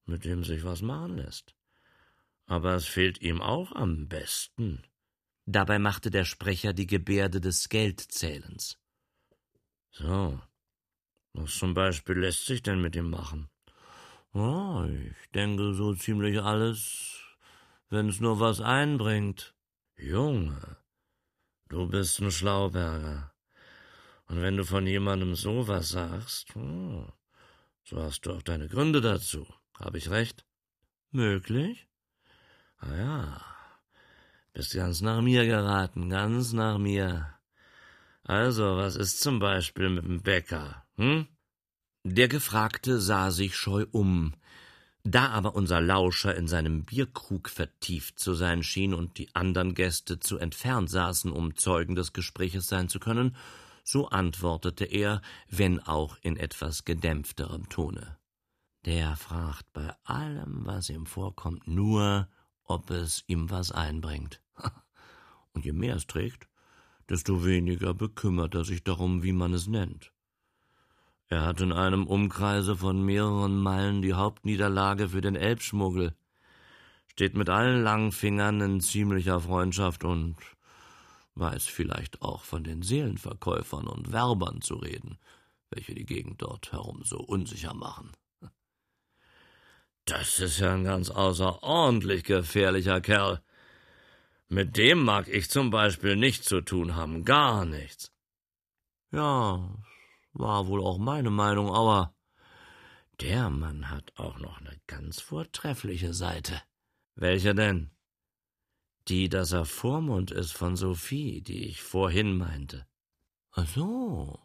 mit 0.06 0.24
dem 0.24 0.44
sich 0.44 0.64
was 0.64 0.80
machen 0.80 1.16
lässt. 1.16 1.54
Aber 2.46 2.74
es 2.74 2.86
fehlt 2.86 3.20
ihm 3.20 3.42
auch 3.42 3.72
am 3.72 4.08
besten. 4.08 4.84
Dabei 5.46 5.78
machte 5.78 6.10
der 6.10 6.24
Sprecher 6.24 6.72
die 6.72 6.86
Gebärde 6.86 7.40
des 7.40 7.68
Geldzählens. 7.68 8.78
So, 9.96 10.40
was 11.34 11.56
zum 11.56 11.72
Beispiel 11.72 12.18
lässt 12.18 12.46
sich 12.46 12.62
denn 12.62 12.80
mit 12.80 12.96
ihm 12.96 13.10
machen? 13.10 13.48
Oh, 14.32 14.84
ich 14.84 15.30
denke 15.30 15.72
so 15.74 15.94
ziemlich 15.94 16.42
alles, 16.42 17.20
wenn's 17.90 18.18
nur 18.18 18.40
was 18.40 18.60
einbringt. 18.60 19.54
Junge, 19.96 20.76
Du 21.68 21.86
bist 21.86 22.20
ein 22.20 22.30
Schlauberger. 22.30 23.32
Und 24.26 24.42
wenn 24.42 24.56
du 24.56 24.64
von 24.64 24.86
jemandem 24.86 25.34
sowas 25.34 25.90
sagst, 25.90 26.54
hm, 26.54 27.12
so 27.84 28.02
hast 28.02 28.26
du 28.26 28.32
auch 28.32 28.42
deine 28.42 28.68
Gründe 28.68 29.00
dazu. 29.00 29.46
Habe 29.78 29.98
ich 29.98 30.10
recht? 30.10 30.44
Möglich? 31.10 31.88
Ah 32.78 32.96
ja, 32.96 33.40
bist 34.52 34.74
ganz 34.74 35.00
nach 35.00 35.20
mir 35.20 35.46
geraten, 35.46 36.10
ganz 36.10 36.52
nach 36.52 36.78
mir. 36.78 37.38
Also, 38.24 38.76
was 38.76 38.96
ist 38.96 39.20
zum 39.20 39.38
Beispiel 39.38 39.90
mit 39.90 40.04
dem 40.04 40.22
Bäcker, 40.22 40.82
hm? 40.96 41.28
Der 42.04 42.28
Gefragte 42.28 43.00
sah 43.00 43.30
sich 43.30 43.56
scheu 43.56 43.86
um, 43.90 44.34
da 45.04 45.28
aber 45.28 45.54
unser 45.54 45.80
Lauscher 45.80 46.34
in 46.34 46.48
seinem 46.48 46.84
Bierkrug 46.84 47.50
vertieft 47.50 48.18
zu 48.18 48.34
sein 48.34 48.62
schien 48.62 48.94
und 48.94 49.18
die 49.18 49.34
andern 49.34 49.74
Gäste 49.74 50.20
zu 50.20 50.38
entfernt 50.38 50.88
saßen, 50.88 51.30
um 51.30 51.56
Zeugen 51.56 51.94
des 51.94 52.14
Gespräches 52.14 52.66
sein 52.66 52.88
zu 52.88 52.98
können, 52.98 53.36
so 53.84 54.08
antwortete 54.08 54.86
er, 54.86 55.20
wenn 55.48 55.78
auch 55.80 56.16
in 56.22 56.38
etwas 56.38 56.86
gedämpfterem 56.86 57.68
Tone. 57.68 58.16
Der 58.86 59.16
fragt 59.16 59.70
bei 59.74 59.94
allem, 60.04 60.64
was 60.64 60.88
ihm 60.88 61.04
vorkommt, 61.04 61.68
nur, 61.68 62.28
ob 62.62 62.90
es 62.90 63.24
ihm 63.26 63.50
was 63.50 63.72
einbringt. 63.72 64.42
Und 65.52 65.64
je 65.66 65.72
mehr 65.72 65.96
es 65.96 66.06
trägt, 66.06 66.48
desto 67.08 67.44
weniger 67.44 67.94
bekümmert 67.94 68.54
er 68.54 68.64
sich 68.64 68.82
darum, 68.82 69.22
wie 69.22 69.32
man 69.32 69.52
es 69.52 69.66
nennt. 69.66 70.12
Er 71.28 71.42
hat 71.42 71.60
in 71.60 71.72
einem 71.72 72.06
Umkreise 72.06 72.76
von 72.76 73.04
mehreren 73.04 73.56
Meilen 73.58 74.02
die 74.02 74.14
Hauptniederlage 74.14 75.08
für 75.08 75.20
den 75.20 75.36
Elbschmuggel, 75.36 76.14
steht 77.06 77.34
mit 77.34 77.48
allen 77.48 77.82
Langfingern 77.82 78.60
in 78.60 78.80
ziemlicher 78.80 79.40
Freundschaft 79.40 80.04
und 80.04 80.36
weiß 81.34 81.66
vielleicht 81.66 82.22
auch 82.22 82.44
von 82.44 82.64
den 82.64 82.82
Seelenverkäufern 82.82 83.86
und 83.86 84.12
Werbern 84.12 84.60
zu 84.60 84.76
reden, 84.76 85.18
welche 85.70 85.94
die 85.94 86.06
Gegend 86.06 86.42
dort 86.42 86.72
herum 86.72 87.02
so 87.04 87.18
unsicher 87.18 87.74
machen. 87.74 88.12
Das 90.04 90.38
ist 90.38 90.58
ja 90.58 90.74
ein 90.74 90.84
ganz 90.84 91.10
außerordentlich 91.10 92.24
gefährlicher 92.24 93.00
Kerl. 93.00 93.40
Mit 94.48 94.76
dem 94.76 95.02
mag 95.02 95.28
ich 95.28 95.50
zum 95.50 95.70
Beispiel 95.70 96.16
nichts 96.16 96.46
zu 96.46 96.60
tun 96.60 96.94
haben, 96.94 97.24
gar 97.24 97.64
nichts. 97.64 98.12
Ja, 99.10 99.76
war 100.32 100.66
wohl 100.66 100.82
auch 100.82 100.98
meine 100.98 101.30
Meinung, 101.30 101.70
aber 101.70 102.14
der 103.20 103.48
Mann 103.48 103.90
hat 103.90 104.12
auch 104.16 104.38
noch 104.38 104.60
eine 104.60 104.76
ganz 104.86 105.20
vortreffliche 105.20 106.12
Seite. 106.12 106.60
Welche 107.14 107.54
denn? 107.54 107.90
Die, 109.08 109.28
dass 109.28 109.52
er 109.52 109.66
Vormund 109.66 110.30
ist 110.30 110.52
von 110.52 110.76
Sophie, 110.76 111.40
die 111.42 111.66
ich 111.68 111.82
vorhin 111.82 112.36
meinte. 112.36 112.86
Ach 113.52 113.68
so. 113.68 114.40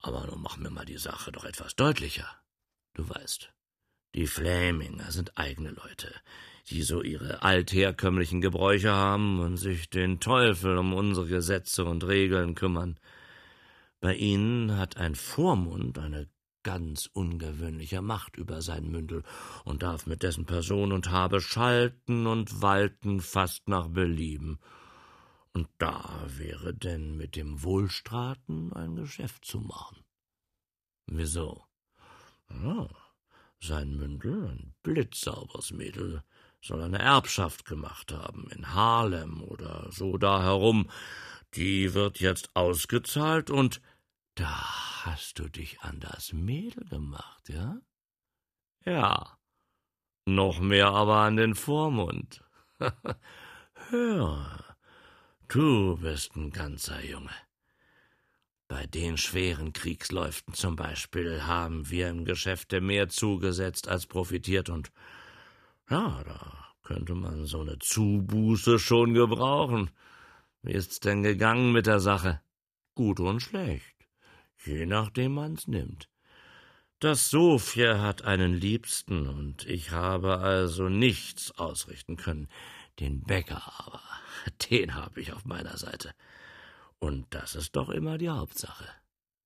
Aber 0.00 0.26
nun 0.26 0.42
mach 0.42 0.56
mir 0.56 0.70
mal 0.70 0.84
die 0.84 0.98
Sache 0.98 1.30
doch 1.30 1.44
etwas 1.44 1.76
deutlicher. 1.76 2.28
Du 2.94 3.08
weißt, 3.08 3.52
die 4.14 4.26
Fläminger 4.26 5.12
sind 5.12 5.38
eigene 5.38 5.70
Leute, 5.70 6.12
die 6.70 6.82
so 6.82 7.02
ihre 7.02 7.42
altherkömmlichen 7.42 8.40
Gebräuche 8.40 8.92
haben 8.92 9.40
und 9.40 9.56
sich 9.56 9.90
den 9.90 10.20
Teufel 10.20 10.78
um 10.78 10.94
unsere 10.94 11.26
Gesetze 11.26 11.84
und 11.84 12.06
Regeln 12.06 12.54
kümmern. 12.54 12.98
Bei 14.00 14.14
ihnen 14.14 14.76
hat 14.76 14.96
ein 14.96 15.14
Vormund 15.14 15.98
eine 15.98 16.28
ganz 16.62 17.06
ungewöhnliche 17.12 18.02
Macht 18.02 18.36
über 18.36 18.62
sein 18.62 18.90
Mündel 18.90 19.24
und 19.64 19.82
darf 19.82 20.06
mit 20.06 20.22
dessen 20.22 20.46
Person 20.46 20.92
und 20.92 21.10
Habe 21.10 21.40
schalten 21.40 22.26
und 22.26 22.62
walten 22.62 23.20
fast 23.20 23.68
nach 23.68 23.88
Belieben. 23.88 24.58
Und 25.52 25.68
da 25.78 26.24
wäre 26.28 26.74
denn 26.74 27.16
mit 27.16 27.36
dem 27.36 27.62
Wohlstraten 27.62 28.72
ein 28.72 28.96
Geschäft 28.96 29.44
zu 29.44 29.60
machen. 29.60 29.98
Wieso? 31.06 31.64
Ja, 32.48 32.88
sein 33.60 33.96
Mündel, 33.96 34.46
ein 34.46 34.74
blitzsauberes 34.82 35.72
Mädel, 35.72 36.22
soll 36.62 36.82
eine 36.82 36.98
Erbschaft 36.98 37.64
gemacht 37.64 38.12
haben, 38.12 38.48
in 38.50 38.74
Harlem 38.74 39.42
oder 39.42 39.88
so 39.90 40.16
da 40.16 40.42
herum. 40.42 40.88
Die 41.54 41.92
wird 41.92 42.20
jetzt 42.20 42.54
ausgezahlt 42.54 43.50
und 43.50 43.80
da 44.34 45.04
hast 45.04 45.38
du 45.38 45.48
dich 45.48 45.80
an 45.80 46.00
das 46.00 46.32
Mädel 46.32 46.84
gemacht, 46.86 47.48
ja? 47.48 47.76
Ja. 48.84 49.38
Noch 50.24 50.60
mehr 50.60 50.88
aber 50.88 51.16
an 51.16 51.36
den 51.36 51.54
Vormund. 51.54 52.42
Hör, 53.90 54.72
Du 55.52 55.98
bist 55.98 56.34
ein 56.34 56.50
ganzer 56.50 57.04
Junge. 57.04 57.34
Bei 58.68 58.86
den 58.86 59.18
schweren 59.18 59.74
Kriegsläuften 59.74 60.54
zum 60.54 60.76
Beispiel 60.76 61.42
haben 61.42 61.90
wir 61.90 62.08
im 62.08 62.24
Geschäfte 62.24 62.80
mehr 62.80 63.10
zugesetzt 63.10 63.86
als 63.86 64.06
profitiert 64.06 64.70
und 64.70 64.90
ja, 65.90 66.22
da 66.24 66.74
könnte 66.82 67.14
man 67.14 67.46
so 67.46 67.60
eine 67.60 67.78
Zubuße 67.78 68.78
schon 68.78 69.14
gebrauchen. 69.14 69.90
Wie 70.62 70.72
ist's 70.72 71.00
denn 71.00 71.22
gegangen 71.22 71.72
mit 71.72 71.86
der 71.86 72.00
Sache? 72.00 72.40
Gut 72.94 73.20
und 73.20 73.40
schlecht, 73.40 73.96
je 74.64 74.86
nachdem 74.86 75.34
man's 75.34 75.66
nimmt. 75.66 76.08
Das 77.02 77.30
Sophia 77.30 78.00
hat 78.00 78.22
einen 78.22 78.54
Liebsten, 78.54 79.26
und 79.26 79.66
ich 79.66 79.90
habe 79.90 80.38
also 80.38 80.88
nichts 80.88 81.50
ausrichten 81.58 82.16
können. 82.16 82.48
Den 83.00 83.22
Bäcker 83.22 83.60
aber, 83.78 84.00
den 84.70 84.94
habe 84.94 85.20
ich 85.20 85.32
auf 85.32 85.44
meiner 85.44 85.76
Seite. 85.76 86.14
Und 87.00 87.26
das 87.34 87.56
ist 87.56 87.74
doch 87.74 87.88
immer 87.88 88.18
die 88.18 88.28
Hauptsache. 88.28 88.88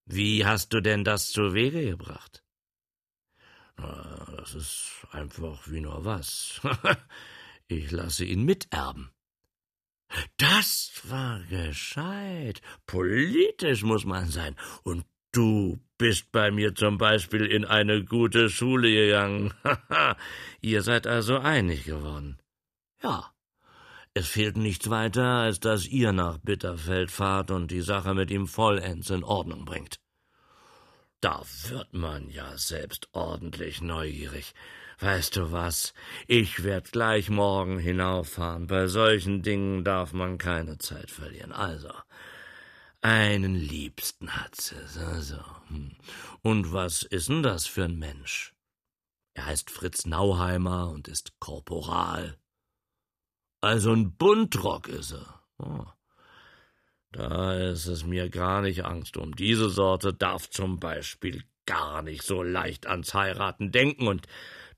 Wie 0.04 0.44
hast 0.44 0.74
du 0.74 0.82
denn 0.82 1.02
das 1.02 1.30
zu 1.30 1.54
Wege 1.54 1.82
gebracht? 1.82 2.44
Na, 3.76 4.34
das 4.36 4.54
ist 4.54 5.06
einfach 5.12 5.68
wie 5.68 5.80
nur 5.80 6.04
was. 6.04 6.60
ich 7.68 7.90
lasse 7.90 8.24
ihn 8.24 8.44
miterben. 8.44 9.10
Das 10.38 10.92
war 11.04 11.40
gescheit. 11.50 12.60
Politisch 12.86 13.82
muss 13.82 14.04
man 14.04 14.28
sein. 14.28 14.56
Und 14.82 15.04
du 15.32 15.78
bist 15.98 16.30
bei 16.32 16.50
mir 16.50 16.74
zum 16.74 16.98
Beispiel 16.98 17.44
in 17.44 17.64
eine 17.64 18.04
gute 18.04 18.48
Schule 18.48 18.90
gegangen. 18.90 19.52
Ihr 20.60 20.82
seid 20.82 21.06
also 21.06 21.38
einig 21.38 21.84
geworden. 21.84 22.38
Ja. 23.02 23.32
Es 24.14 24.28
fehlt 24.28 24.56
nichts 24.56 24.88
weiter, 24.88 25.26
als 25.26 25.60
dass 25.60 25.86
ihr 25.86 26.10
nach 26.10 26.38
Bitterfeld 26.38 27.10
fahrt 27.10 27.50
und 27.50 27.70
die 27.70 27.82
Sache 27.82 28.14
mit 28.14 28.30
ihm 28.30 28.46
vollends 28.46 29.10
in 29.10 29.22
Ordnung 29.22 29.66
bringt. 29.66 30.00
Da 31.26 31.42
wird 31.70 31.92
man 31.92 32.30
ja 32.30 32.56
selbst 32.56 33.08
ordentlich 33.10 33.80
neugierig. 33.82 34.54
Weißt 35.00 35.34
du 35.34 35.50
was? 35.50 35.92
Ich 36.28 36.62
werd 36.62 36.92
gleich 36.92 37.30
morgen 37.30 37.80
hinauffahren. 37.80 38.68
Bei 38.68 38.86
solchen 38.86 39.42
Dingen 39.42 39.82
darf 39.82 40.12
man 40.12 40.38
keine 40.38 40.78
Zeit 40.78 41.10
verlieren. 41.10 41.50
Also, 41.50 41.90
einen 43.00 43.56
Liebsten 43.56 44.36
hat 44.36 44.54
sie, 44.54 44.76
so, 44.86 45.20
so. 45.20 45.42
Hm. 45.66 45.96
Und 46.42 46.72
was 46.72 47.02
ist 47.02 47.28
denn 47.28 47.42
das 47.42 47.66
für 47.66 47.86
ein 47.86 47.98
Mensch? 47.98 48.54
Er 49.34 49.46
heißt 49.46 49.68
Fritz 49.68 50.06
Nauheimer 50.06 50.90
und 50.90 51.08
ist 51.08 51.40
Korporal. 51.40 52.38
Also 53.60 53.90
ein 53.90 54.16
Buntrock 54.16 54.86
ist 54.86 55.10
er. 55.10 55.42
Oh. 55.58 55.86
Da 57.12 57.54
ist 57.54 57.86
es 57.86 58.04
mir 58.04 58.28
gar 58.28 58.62
nicht 58.62 58.84
Angst 58.84 59.16
um. 59.16 59.34
Diese 59.34 59.70
Sorte 59.70 60.12
darf 60.12 60.50
zum 60.50 60.78
Beispiel 60.78 61.44
gar 61.66 62.02
nicht 62.02 62.22
so 62.22 62.42
leicht 62.42 62.86
ans 62.86 63.14
Heiraten 63.14 63.72
denken 63.72 64.06
und 64.06 64.26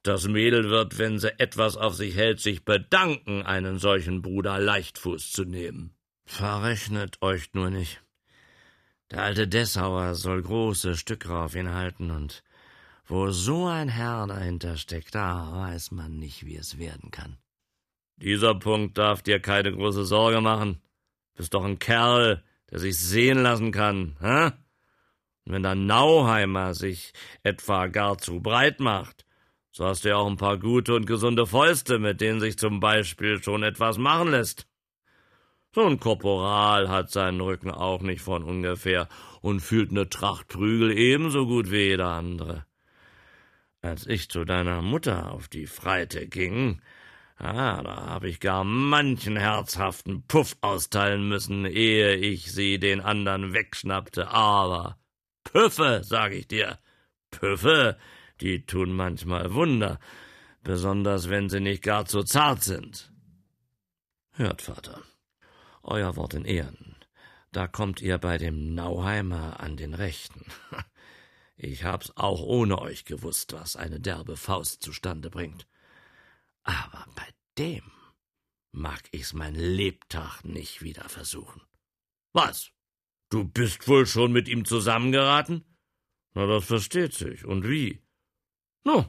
das 0.02 0.28
Mädel 0.28 0.70
wird, 0.70 0.98
wenn 0.98 1.18
sie 1.18 1.38
etwas 1.38 1.76
auf 1.76 1.94
sich 1.94 2.16
hält, 2.16 2.40
sich 2.40 2.64
bedanken, 2.64 3.42
einen 3.42 3.78
solchen 3.78 4.22
Bruder 4.22 4.58
Leichtfuß 4.58 5.32
zu 5.32 5.44
nehmen. 5.44 5.94
Verrechnet 6.26 7.20
euch 7.20 7.52
nur 7.54 7.70
nicht. 7.70 8.00
Der 9.10 9.22
alte 9.22 9.48
Dessauer 9.48 10.14
soll 10.14 10.42
große 10.42 10.96
Stücke 10.96 11.34
auf 11.34 11.54
ihn 11.54 11.72
halten 11.72 12.10
und 12.10 12.42
wo 13.06 13.30
so 13.30 13.66
ein 13.66 13.88
Herr 13.88 14.26
dahinter 14.26 14.76
steckt, 14.76 15.14
da 15.14 15.50
weiß 15.52 15.92
man 15.92 16.18
nicht, 16.18 16.44
wie 16.44 16.56
es 16.56 16.78
werden 16.78 17.10
kann. 17.10 17.38
Dieser 18.16 18.54
Punkt 18.54 18.98
darf 18.98 19.22
dir 19.22 19.40
keine 19.40 19.72
große 19.72 20.04
Sorge 20.04 20.42
machen. 20.42 20.82
Bist 21.38 21.54
doch 21.54 21.64
ein 21.64 21.78
Kerl, 21.78 22.42
der 22.68 22.80
sich 22.80 22.98
sehen 22.98 23.44
lassen 23.44 23.70
kann, 23.70 24.16
hä? 24.20 24.46
Und 25.44 25.52
wenn 25.52 25.62
der 25.62 25.76
Nauheimer 25.76 26.74
sich 26.74 27.12
etwa 27.44 27.86
gar 27.86 28.18
zu 28.18 28.40
breit 28.40 28.80
macht, 28.80 29.24
so 29.70 29.86
hast 29.86 30.04
du 30.04 30.08
ja 30.08 30.16
auch 30.16 30.26
ein 30.26 30.36
paar 30.36 30.58
gute 30.58 30.96
und 30.96 31.06
gesunde 31.06 31.46
Fäuste, 31.46 32.00
mit 32.00 32.20
denen 32.20 32.40
sich 32.40 32.58
zum 32.58 32.80
Beispiel 32.80 33.40
schon 33.40 33.62
etwas 33.62 33.98
machen 33.98 34.32
lässt. 34.32 34.66
So 35.72 35.86
ein 35.86 36.00
Korporal 36.00 36.88
hat 36.88 37.12
seinen 37.12 37.40
Rücken 37.40 37.70
auch 37.70 38.02
nicht 38.02 38.20
von 38.20 38.42
ungefähr 38.42 39.08
und 39.40 39.60
fühlt 39.60 39.92
ne 39.92 40.08
Tracht 40.08 40.48
Prügel 40.48 40.90
ebenso 40.90 41.46
gut 41.46 41.70
wie 41.70 41.84
jeder 41.84 42.08
andere. 42.08 42.66
Als 43.80 44.08
ich 44.08 44.28
zu 44.28 44.44
deiner 44.44 44.82
Mutter 44.82 45.30
auf 45.30 45.46
die 45.46 45.68
Freite 45.68 46.26
ging, 46.26 46.82
Ah, 47.38 47.82
da 47.82 48.06
habe 48.06 48.28
ich 48.28 48.40
gar 48.40 48.64
manchen 48.64 49.36
herzhaften 49.36 50.26
Puff 50.26 50.56
austeilen 50.60 51.28
müssen, 51.28 51.64
ehe 51.66 52.16
ich 52.16 52.50
sie 52.50 52.80
den 52.80 53.00
anderen 53.00 53.52
wegschnappte. 53.52 54.28
Aber 54.28 54.98
Püffe, 55.44 56.00
sag 56.02 56.32
ich 56.32 56.48
dir, 56.48 56.80
Püffe, 57.30 57.96
die 58.40 58.66
tun 58.66 58.92
manchmal 58.92 59.54
Wunder, 59.54 60.00
besonders 60.64 61.30
wenn 61.30 61.48
sie 61.48 61.60
nicht 61.60 61.84
gar 61.84 62.06
zu 62.06 62.24
zart 62.24 62.64
sind. 62.64 63.12
Hört, 64.32 64.62
Vater, 64.62 65.00
euer 65.84 66.16
Wort 66.16 66.34
in 66.34 66.44
Ehren. 66.44 66.96
Da 67.52 67.68
kommt 67.68 68.02
ihr 68.02 68.18
bei 68.18 68.36
dem 68.36 68.74
Nauheimer 68.74 69.60
an 69.60 69.76
den 69.76 69.94
Rechten. 69.94 70.44
Ich 71.60 71.82
hab's 71.82 72.12
auch 72.14 72.40
ohne 72.40 72.80
euch 72.80 73.04
gewusst, 73.04 73.52
was 73.52 73.74
eine 73.74 73.98
derbe 73.98 74.36
Faust 74.36 74.80
zustande 74.80 75.28
bringt. 75.28 75.66
Aber 76.68 77.06
bei 77.14 77.26
dem 77.56 77.90
mag 78.72 79.02
ich's 79.10 79.32
mein 79.32 79.54
Lebtag 79.54 80.44
nicht 80.44 80.82
wieder 80.82 81.08
versuchen. 81.08 81.62
Was? 82.34 82.72
Du 83.30 83.44
bist 83.44 83.88
wohl 83.88 84.06
schon 84.06 84.32
mit 84.32 84.48
ihm 84.48 84.66
zusammengeraten? 84.66 85.64
Na, 86.34 86.46
das 86.46 86.66
versteht 86.66 87.14
sich. 87.14 87.46
Und 87.46 87.66
wie? 87.66 88.02
Nu, 88.84 89.06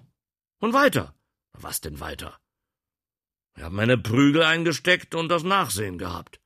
und 0.59 0.71
weiter. 0.71 1.15
Was 1.51 1.81
denn 1.81 1.99
weiter? 1.99 2.39
Ich 3.57 3.63
hab 3.63 3.73
meine 3.73 3.97
Prügel 3.97 4.43
eingesteckt 4.43 5.13
und 5.13 5.27
das 5.27 5.43
Nachsehen 5.43 5.97
gehabt. 5.97 6.39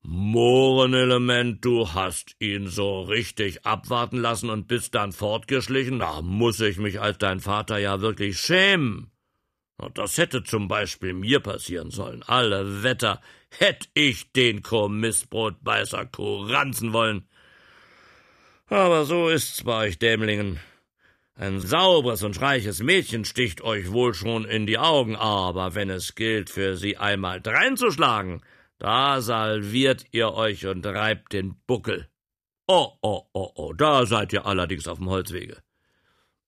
Mohrenelement, 0.00 1.62
du 1.62 1.92
hast 1.92 2.34
ihn 2.38 2.66
so 2.66 3.02
richtig 3.02 3.66
abwarten 3.66 4.16
lassen 4.16 4.48
und 4.48 4.68
bist 4.68 4.94
dann 4.94 5.12
fortgeschlichen? 5.12 5.98
Da 5.98 6.22
muss 6.22 6.60
ich 6.60 6.78
mich 6.78 6.98
als 6.98 7.18
dein 7.18 7.40
Vater 7.40 7.76
ja 7.76 8.00
wirklich 8.00 8.40
schämen. 8.40 9.12
Das 9.88 10.18
hätte 10.18 10.42
zum 10.42 10.68
Beispiel 10.68 11.12
mir 11.12 11.40
passieren 11.40 11.90
sollen. 11.90 12.22
Alle 12.22 12.82
Wetter 12.82 13.20
hätt 13.50 13.88
ich 13.94 14.32
den 14.32 14.62
Kommissbrotbeißer 14.62 16.06
kuranzen 16.06 16.92
wollen. 16.92 17.26
Aber 18.66 19.04
so 19.04 19.28
ist's 19.28 19.64
bei 19.64 19.86
euch 19.86 19.98
Dämlingen. 19.98 20.60
Ein 21.34 21.60
sauberes 21.60 22.22
und 22.22 22.40
reiches 22.40 22.82
Mädchen 22.82 23.24
sticht 23.24 23.62
euch 23.62 23.90
wohl 23.90 24.12
schon 24.12 24.44
in 24.44 24.66
die 24.66 24.78
Augen, 24.78 25.16
aber 25.16 25.74
wenn 25.74 25.88
es 25.88 26.14
gilt, 26.14 26.50
für 26.50 26.76
sie 26.76 26.98
einmal 26.98 27.40
dreinzuschlagen, 27.40 28.42
da 28.78 29.20
salviert 29.22 30.04
ihr 30.12 30.34
euch 30.34 30.66
und 30.66 30.84
reibt 30.84 31.32
den 31.32 31.56
Buckel. 31.66 32.08
Oh, 32.66 32.92
oh, 33.00 33.22
oh, 33.32 33.50
oh, 33.54 33.72
da 33.72 34.06
seid 34.06 34.32
ihr 34.32 34.46
allerdings 34.46 34.86
auf 34.86 34.98
dem 34.98 35.08
Holzwege. 35.08 35.56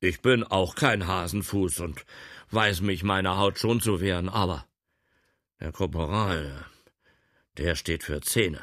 Ich 0.01 0.21
bin 0.21 0.45
auch 0.45 0.75
kein 0.75 1.07
Hasenfuß 1.07 1.81
und 1.81 2.05
weiß 2.53 2.81
mich 2.83 3.03
meine 3.03 3.37
Haut 3.37 3.59
schon 3.59 3.81
zu 3.81 4.01
wehren, 4.01 4.29
aber 4.29 4.67
der 5.61 5.73
Korporal, 5.73 6.67
der 7.57 7.77
steht 7.77 8.03
für 8.03 8.21
Zähne. 8.21 8.63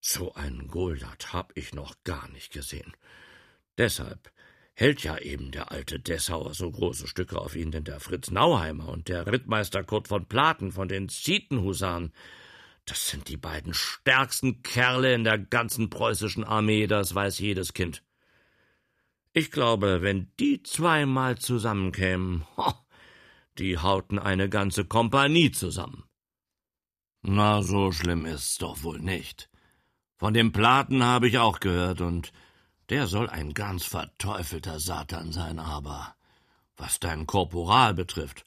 So 0.00 0.34
einen 0.34 0.68
Goldat 0.68 1.32
hab 1.32 1.56
ich 1.56 1.74
noch 1.74 1.94
gar 2.04 2.28
nicht 2.28 2.52
gesehen. 2.52 2.92
Deshalb 3.78 4.30
hält 4.74 5.02
ja 5.02 5.18
eben 5.18 5.50
der 5.50 5.70
alte 5.72 6.00
Dessauer 6.00 6.54
so 6.54 6.70
große 6.70 7.06
Stücke 7.06 7.38
auf 7.38 7.54
ihn, 7.54 7.70
denn 7.70 7.84
der 7.84 8.00
Fritz 8.00 8.30
Nauheimer 8.30 8.88
und 8.88 9.08
der 9.08 9.26
Rittmeister 9.26 9.84
Kurt 9.84 10.08
von 10.08 10.26
Platen 10.26 10.72
von 10.72 10.88
den 10.88 11.08
Zietenhusaren, 11.08 12.12
das 12.86 13.08
sind 13.08 13.28
die 13.28 13.36
beiden 13.36 13.74
stärksten 13.74 14.62
Kerle 14.62 15.14
in 15.14 15.24
der 15.24 15.38
ganzen 15.38 15.90
preußischen 15.90 16.44
Armee, 16.44 16.86
das 16.86 17.14
weiß 17.14 17.38
jedes 17.38 17.74
Kind. 17.74 18.02
Ich 19.32 19.50
glaube, 19.50 20.02
wenn 20.02 20.32
die 20.40 20.62
zweimal 20.62 21.38
zusammenkämen, 21.38 22.46
ho, 22.56 22.72
die 23.60 23.78
hauten 23.78 24.18
eine 24.18 24.48
ganze 24.48 24.84
Kompanie 24.84 25.52
zusammen. 25.52 26.04
Na, 27.22 27.62
so 27.62 27.92
schlimm 27.92 28.24
ist's 28.24 28.58
doch 28.58 28.82
wohl 28.82 28.98
nicht. 28.98 29.50
Von 30.16 30.34
dem 30.34 30.52
Platen 30.52 31.04
habe 31.04 31.28
ich 31.28 31.38
auch 31.38 31.60
gehört, 31.60 32.00
und 32.00 32.32
der 32.88 33.06
soll 33.06 33.28
ein 33.28 33.54
ganz 33.54 33.84
verteufelter 33.84 34.80
Satan 34.80 35.32
sein, 35.32 35.58
aber 35.58 36.14
was 36.76 36.98
dein 36.98 37.26
Korporal 37.26 37.94
betrifft, 37.94 38.44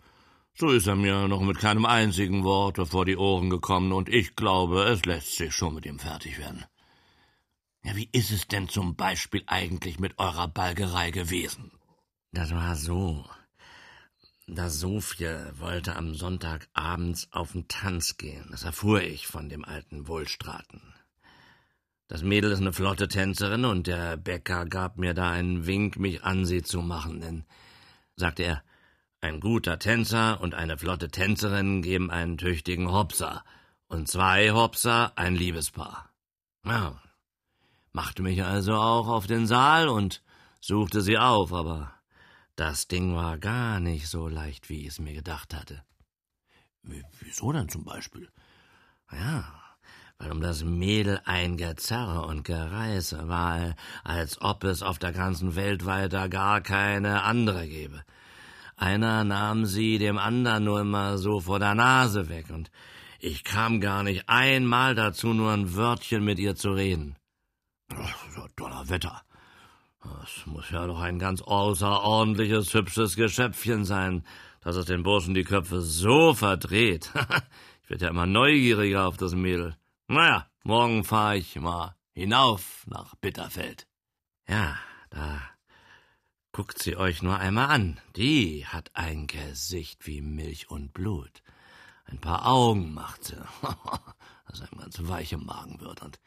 so 0.56 0.70
ist 0.70 0.88
er 0.88 0.96
mir 0.96 1.28
noch 1.28 1.42
mit 1.42 1.58
keinem 1.58 1.86
einzigen 1.86 2.44
Worte 2.44 2.86
vor 2.86 3.06
die 3.06 3.18
Ohren 3.18 3.50
gekommen, 3.50 3.92
und 3.92 4.10
ich 4.10 4.36
glaube, 4.36 4.84
es 4.84 5.06
lässt 5.06 5.36
sich 5.36 5.54
schon 5.54 5.76
mit 5.76 5.86
ihm 5.86 6.00
fertig 6.00 6.40
werden. 6.40 6.66
Ja, 7.84 7.96
wie 7.96 8.10
ist 8.12 8.32
es 8.32 8.48
denn 8.48 8.70
zum 8.70 8.96
Beispiel 8.96 9.44
eigentlich 9.46 10.00
mit 10.00 10.18
eurer 10.18 10.48
Balgerei 10.48 11.12
gewesen? 11.12 11.72
Das 12.32 12.52
war 12.52 12.76
so. 12.76 13.26
Das 14.48 14.82
Sophie 14.82 15.38
wollte 15.58 15.96
am 15.96 16.16
Sonntag 16.16 16.68
abends 16.74 17.30
auf 17.32 17.54
den 17.54 17.70
Tanz 17.70 18.18
gehen. 18.18 18.46
Das 18.52 18.64
erfuhr 18.64 19.02
ich 19.02 19.26
von 19.26 19.48
dem 19.48 19.64
alten 19.64 20.08
Wohlstraten. 20.08 20.82
Das 22.10 22.24
Mädel 22.24 22.52
ist 22.52 22.60
eine 22.60 22.74
flotte 22.74 23.08
Tänzerin 23.08 23.64
und 23.64 23.88
der 23.88 24.18
Bäcker 24.18 24.66
gab 24.66 24.98
mir 24.98 25.14
da 25.14 25.32
einen 25.32 25.66
Wink, 25.66 25.98
mich 25.98 26.24
an 26.24 26.46
sie 26.46 26.62
zu 26.62 26.82
machen, 26.82 27.22
denn, 27.22 27.46
sagte 28.18 28.44
er, 28.44 28.64
ein 29.22 29.40
guter 29.40 29.80
Tänzer 29.80 30.42
und 30.42 30.54
eine 30.54 30.78
flotte 30.78 31.08
Tänzerin 31.08 31.82
geben 31.82 32.12
einen 32.12 32.38
tüchtigen 32.38 32.92
Hopser 32.92 33.46
und 33.88 34.10
zwei 34.10 34.52
Hopser 34.52 35.14
ein 35.16 35.36
Liebespaar. 35.36 36.10
Ja, 36.66 37.02
machte 37.94 38.22
mich 38.22 38.44
also 38.44 38.74
auch 38.74 39.08
auf 39.08 39.26
den 39.26 39.48
Saal 39.48 39.88
und 39.88 40.22
suchte 40.60 41.02
sie 41.02 41.18
auf, 41.18 41.54
aber 41.54 41.94
das 42.56 42.88
Ding 42.88 43.16
war 43.16 43.38
gar 43.38 43.80
nicht 43.80 44.08
so 44.08 44.28
leicht, 44.28 44.70
wie 44.70 44.82
ich 44.82 44.88
es 44.88 45.00
mir 45.00 45.14
gedacht 45.14 45.54
hatte. 45.54 45.84
Wieso 46.84 47.52
denn 47.52 47.70
zum 47.70 47.86
Beispiel? 47.86 48.30
Ja, 49.12 49.46
weil 50.18 50.32
um 50.32 50.42
das 50.42 50.64
Mädel 50.64 51.22
ein 51.26 51.58
Gezerre 51.58 52.26
und 52.26 52.44
Gereiße 52.44 53.28
war, 53.28 53.76
als 54.04 54.42
ob 54.42 54.64
es 54.64 54.84
auf 54.84 55.00
der 55.00 55.14
ganzen 55.14 55.56
Welt 55.56 55.86
weiter 55.86 56.30
gar 56.30 56.62
keine 56.62 57.24
andere 57.24 57.68
gäbe. 57.68 58.04
Einer 58.76 59.24
nahm 59.24 59.66
sie 59.66 59.98
dem 59.98 60.18
andern 60.18 60.64
nur 60.64 60.82
immer 60.82 61.18
so 61.18 61.40
vor 61.40 61.60
der 61.60 61.76
Nase 61.76 62.30
weg, 62.30 62.50
und 62.50 62.72
ich 63.20 63.44
kam 63.44 63.80
gar 63.80 64.04
nicht 64.04 64.28
einmal 64.28 64.96
dazu, 64.96 65.34
nur 65.34 65.54
ein 65.54 65.76
Wörtchen 65.76 66.24
mit 66.24 66.40
ihr 66.40 66.56
zu 66.56 66.72
reden. 66.72 67.16
Ach, 67.96 68.26
Donnerwetter. 68.56 69.24
Das 70.04 70.46
muss 70.46 70.70
ja 70.70 70.86
doch 70.86 71.00
ein 71.00 71.18
ganz 71.18 71.42
außerordentliches, 71.42 72.74
hübsches 72.74 73.16
Geschöpfchen 73.16 73.86
sein, 73.86 74.26
dass 74.62 74.76
es 74.76 74.86
den 74.86 75.04
Burschen 75.04 75.34
die 75.34 75.46
Köpfe 75.46 75.82
so 75.82 76.34
verdreht. 76.34 77.12
ich 77.84 77.90
werde 77.90 78.06
ja 78.06 78.10
immer 78.12 78.26
neugieriger 78.26 79.08
auf 79.08 79.18
das 79.18 79.34
Mädel. 79.34 79.78
Naja, 80.08 80.48
morgen 80.64 81.04
fahre 81.04 81.38
ich 81.38 81.56
mal 81.56 81.96
hinauf 82.14 82.84
nach 82.88 83.16
Bitterfeld. 83.16 83.88
Ja, 84.48 84.78
da 85.10 85.42
guckt 86.52 86.80
sie 86.80 86.98
euch 86.98 87.24
nur 87.24 87.40
einmal 87.40 87.70
an. 87.70 88.00
Die 88.16 88.66
hat 88.66 88.92
ein 88.94 89.28
Gesicht 89.28 90.06
wie 90.06 90.22
Milch 90.22 90.70
und 90.70 90.94
Blut. 90.94 91.42
Ein 92.06 92.20
paar 92.20 92.46
Augen 92.46 92.94
macht 92.94 93.24
sie, 93.24 93.36
dass 94.48 94.62
einem 94.62 94.82
ganz 94.82 94.98
weich 95.08 95.32
im 95.32 95.46
Magen 95.46 95.80
wird 95.80 96.02
und 96.02 96.20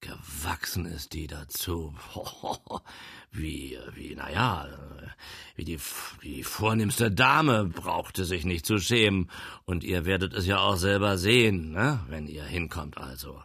gewachsen 0.00 0.86
ist 0.86 1.12
die 1.12 1.26
dazu. 1.26 1.94
Wie, 3.30 3.78
wie, 3.94 4.14
na 4.16 4.32
ja, 4.32 4.66
wie 5.54 5.64
die, 5.64 5.78
die 6.22 6.42
vornehmste 6.42 7.10
Dame 7.10 7.66
brauchte 7.66 8.24
sich 8.24 8.46
nicht 8.46 8.64
zu 8.64 8.78
schämen. 8.78 9.30
Und 9.66 9.84
ihr 9.84 10.06
werdet 10.06 10.32
es 10.32 10.46
ja 10.46 10.60
auch 10.60 10.76
selber 10.76 11.18
sehen, 11.18 11.72
ne, 11.72 12.00
wenn 12.08 12.26
ihr 12.26 12.44
hinkommt 12.44 12.96
also. 12.96 13.42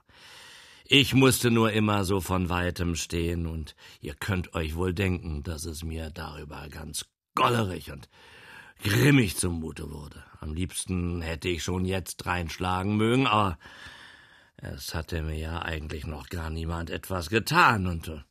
Ich 0.85 1.13
musste 1.13 1.51
nur 1.51 1.73
immer 1.73 2.05
so 2.05 2.21
von 2.21 2.47
weitem 2.47 2.95
stehen, 2.95 3.45
und 3.45 3.75
ihr 3.99 4.13
könnt 4.13 4.53
euch 4.53 4.75
wohl 4.75 4.93
denken, 4.93 5.43
dass 5.43 5.65
es 5.65 5.83
mir 5.83 6.11
darüber 6.11 6.69
ganz 6.69 7.05
gollerig 7.35 7.91
und 7.91 8.09
grimmig 8.83 9.35
zumute 9.35 9.91
wurde. 9.91 10.23
Am 10.39 10.53
liebsten 10.53 11.21
hätte 11.21 11.49
ich 11.49 11.63
schon 11.63 11.83
jetzt 11.83 12.25
reinschlagen 12.25 12.95
mögen, 12.95 13.27
aber 13.27 13.57
es 14.63 14.95
hatte 14.95 15.21
mir 15.21 15.37
ja 15.37 15.61
eigentlich 15.61 16.05
noch 16.05 16.29
gar 16.29 16.49
niemand 16.49 16.89
etwas 16.89 17.29
getan, 17.29 17.85
und 17.85 18.07
äh, 18.07 18.21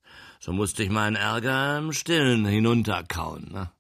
so 0.41 0.53
musste 0.53 0.83
ich 0.83 0.91
meinen 0.91 1.17
Ärger 1.17 1.79
im 1.79 1.93
Stillen 1.93 2.47
hinunterkauen. 2.47 3.53
Ne? 3.53 3.71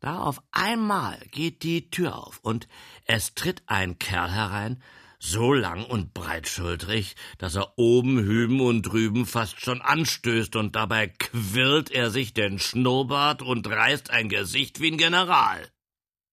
Da 0.00 0.18
auf 0.18 0.42
einmal 0.52 1.18
geht 1.30 1.62
die 1.62 1.90
Tür 1.90 2.18
auf, 2.18 2.38
und 2.40 2.68
es 3.06 3.34
tritt 3.34 3.62
ein 3.66 3.98
Kerl 3.98 4.30
herein, 4.30 4.82
so 5.18 5.54
lang 5.54 5.86
und 5.86 6.12
breitschultrig, 6.12 7.16
dass 7.38 7.54
er 7.54 7.78
oben, 7.78 8.18
hüben 8.18 8.60
und 8.60 8.82
drüben 8.82 9.24
fast 9.24 9.60
schon 9.60 9.80
anstößt, 9.80 10.56
und 10.56 10.76
dabei 10.76 11.08
quirlt 11.08 11.90
er 11.90 12.10
sich 12.10 12.34
den 12.34 12.58
Schnurrbart 12.58 13.40
und 13.40 13.66
reißt 13.66 14.10
ein 14.10 14.28
Gesicht 14.28 14.80
wie 14.80 14.90
ein 14.90 14.98
General. 14.98 15.66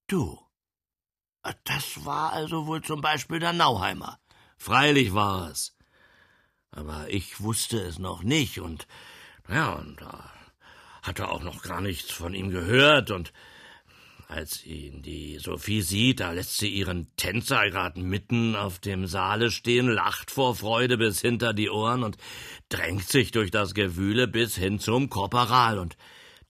Du, 0.08 0.38
das 1.63 2.06
war 2.06 2.34
also 2.34 2.67
wohl 2.67 2.82
zum 2.82 3.00
Beispiel 3.00 3.39
der 3.39 3.54
Nauheimer. 3.54 4.20
Freilich 4.62 5.15
war 5.15 5.50
es. 5.50 5.76
Aber 6.69 7.08
ich 7.10 7.41
wusste 7.41 7.80
es 7.80 7.97
noch 7.97 8.21
nicht 8.21 8.60
und, 8.60 8.86
ja, 9.50 9.74
und 9.74 10.00
da 10.00 10.32
hatte 11.02 11.30
auch 11.30 11.41
noch 11.41 11.63
gar 11.63 11.82
nichts 11.82 12.12
von 12.12 12.36
ihm 12.36 12.52
gehört 12.52 13.10
und 13.10 13.34
als 14.28 14.63
ihn 14.63 15.02
die 15.02 15.39
Sophie 15.39 15.82
sieht, 15.82 16.19
da 16.19 16.32
lässt 16.32 16.60
sie 16.60 16.69
ihren 16.69 17.08
Tänzer 17.17 17.71
gerade 17.71 18.00
mitten 18.02 18.56
auf 18.56 18.78
dem 18.78 19.08
Saale 19.08 19.50
stehen, 19.50 19.88
lacht 19.88 20.30
vor 20.30 20.56
Freude 20.56 21.00
bis 21.00 21.21
hinter 21.21 21.54
die 21.54 21.71
Ohren 21.71 22.04
und 22.04 22.17
drängt 22.69 23.10
sich 23.10 23.32
durch 23.32 23.50
das 23.50 23.74
Gewühle 23.74 24.28
bis 24.28 24.56
hin 24.56 24.78
zum 24.78 25.10
Korporal 25.10 25.80
und 25.80 25.97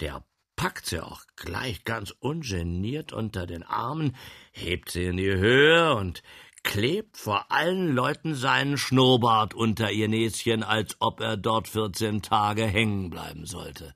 der 0.02 0.21
packt 0.58 0.86
sie 0.86 1.00
auch 1.00 1.24
gleich 1.38 1.86
ganz 1.86 2.12
ungeniert 2.19 3.13
unter 3.13 3.47
den 3.47 3.63
Armen, 3.63 4.17
hebt 4.52 4.91
sie 4.91 5.06
in 5.06 5.15
die 5.15 5.32
Höhe 5.32 5.95
und 5.95 6.21
klebt 6.63 7.17
vor 7.17 7.52
allen 7.52 7.95
Leuten 7.95 8.36
seinen 8.36 8.78
Schnurrbart 8.78 9.54
unter 9.54 9.91
ihr 9.91 10.08
Näschen, 10.08 10.63
als 10.63 10.95
ob 11.00 11.19
er 11.19 11.38
dort 11.38 11.67
vierzehn 11.67 12.21
Tage 12.21 12.65
hängen 12.65 13.10
bleiben 13.10 13.45
sollte. 13.45 13.95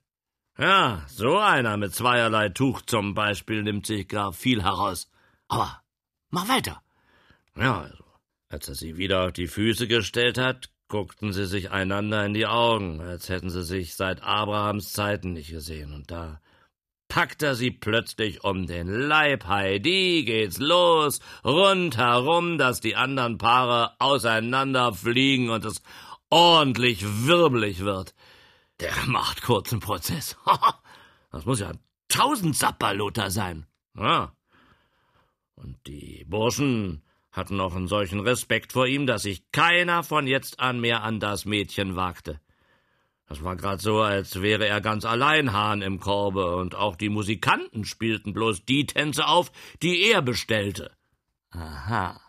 Ja, 0.57 1.03
so 1.07 1.37
einer 1.37 1.77
mit 1.77 1.93
zweierlei 1.93 2.49
Tuch 2.49 2.81
zum 2.81 3.13
Beispiel 3.13 3.63
nimmt 3.63 3.85
sich 3.85 4.07
gar 4.07 4.31
viel 4.31 4.63
heraus. 4.63 5.11
Aber 5.47 5.81
mach 6.29 6.47
weiter. 6.47 6.81
Ja, 7.57 7.81
also, 7.81 8.03
als 8.49 8.67
er 8.69 8.75
sie 8.75 8.97
wieder 8.97 9.25
auf 9.25 9.33
die 9.33 9.47
Füße 9.47 9.87
gestellt 9.87 10.37
hat, 10.37 10.69
guckten 10.87 11.33
sie 11.33 11.45
sich 11.45 11.71
einander 11.71 12.25
in 12.25 12.33
die 12.33 12.47
Augen, 12.47 13.01
als 13.01 13.29
hätten 13.29 13.49
sie 13.49 13.63
sich 13.63 13.95
seit 13.95 14.23
Abrahams 14.23 14.93
Zeiten 14.93 15.33
nicht 15.33 15.49
gesehen, 15.49 15.93
und 15.93 16.11
da 16.11 16.39
packt 17.07 17.43
er 17.43 17.55
sie 17.55 17.71
plötzlich 17.71 18.43
um 18.43 18.67
den 18.67 18.87
Leib. 18.87 19.45
Heidi 19.45 20.23
geht's 20.25 20.57
los, 20.57 21.19
rundherum, 21.43 22.57
dass 22.57 22.81
die 22.81 22.95
anderen 22.95 23.37
Paare 23.37 23.93
auseinanderfliegen 23.99 25.49
und 25.49 25.65
es 25.65 25.81
ordentlich 26.29 27.03
wirbelig 27.25 27.79
wird. 27.79 28.13
Der 28.79 28.93
macht 29.05 29.41
kurzen 29.41 29.79
Prozess. 29.79 30.35
das 31.31 31.45
muss 31.45 31.59
ja 31.59 31.69
ein 31.69 31.79
Tausendsapperloter 32.09 33.31
sein. 33.31 33.65
Ja. 33.97 34.33
Und 35.55 35.77
die 35.87 36.25
Burschen 36.27 37.03
hatten 37.31 37.59
auch 37.59 37.75
einen 37.75 37.87
solchen 37.87 38.19
Respekt 38.19 38.73
vor 38.73 38.87
ihm, 38.87 39.07
dass 39.07 39.23
sich 39.23 39.49
keiner 39.51 40.03
von 40.03 40.27
jetzt 40.27 40.59
an 40.59 40.79
mehr 40.79 41.03
an 41.03 41.19
das 41.19 41.45
Mädchen 41.45 41.95
wagte. 41.95 42.39
Das 43.27 43.43
war 43.43 43.55
grad 43.55 43.81
so, 43.81 44.01
als 44.01 44.41
wäre 44.41 44.67
er 44.67 44.81
ganz 44.81 45.03
allein 45.03 45.51
Hahn 45.51 45.81
im 45.81 45.99
Korbe, 45.99 46.55
und 46.57 46.75
auch 46.75 46.95
die 46.95 47.09
Musikanten 47.09 47.85
spielten 47.85 48.33
bloß 48.33 48.65
die 48.65 48.85
Tänze 48.85 49.27
auf, 49.27 49.51
die 49.81 50.03
er 50.03 50.21
bestellte. 50.21 50.91
Aha. 51.49 52.21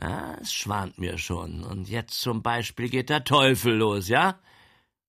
Ja, 0.00 0.36
es 0.40 0.52
schwant 0.52 0.98
mir 0.98 1.18
schon. 1.18 1.64
Und 1.64 1.88
jetzt 1.88 2.20
zum 2.20 2.42
Beispiel 2.42 2.88
geht 2.88 3.10
der 3.10 3.24
Teufel 3.24 3.74
los, 3.74 4.08
ja? 4.08 4.38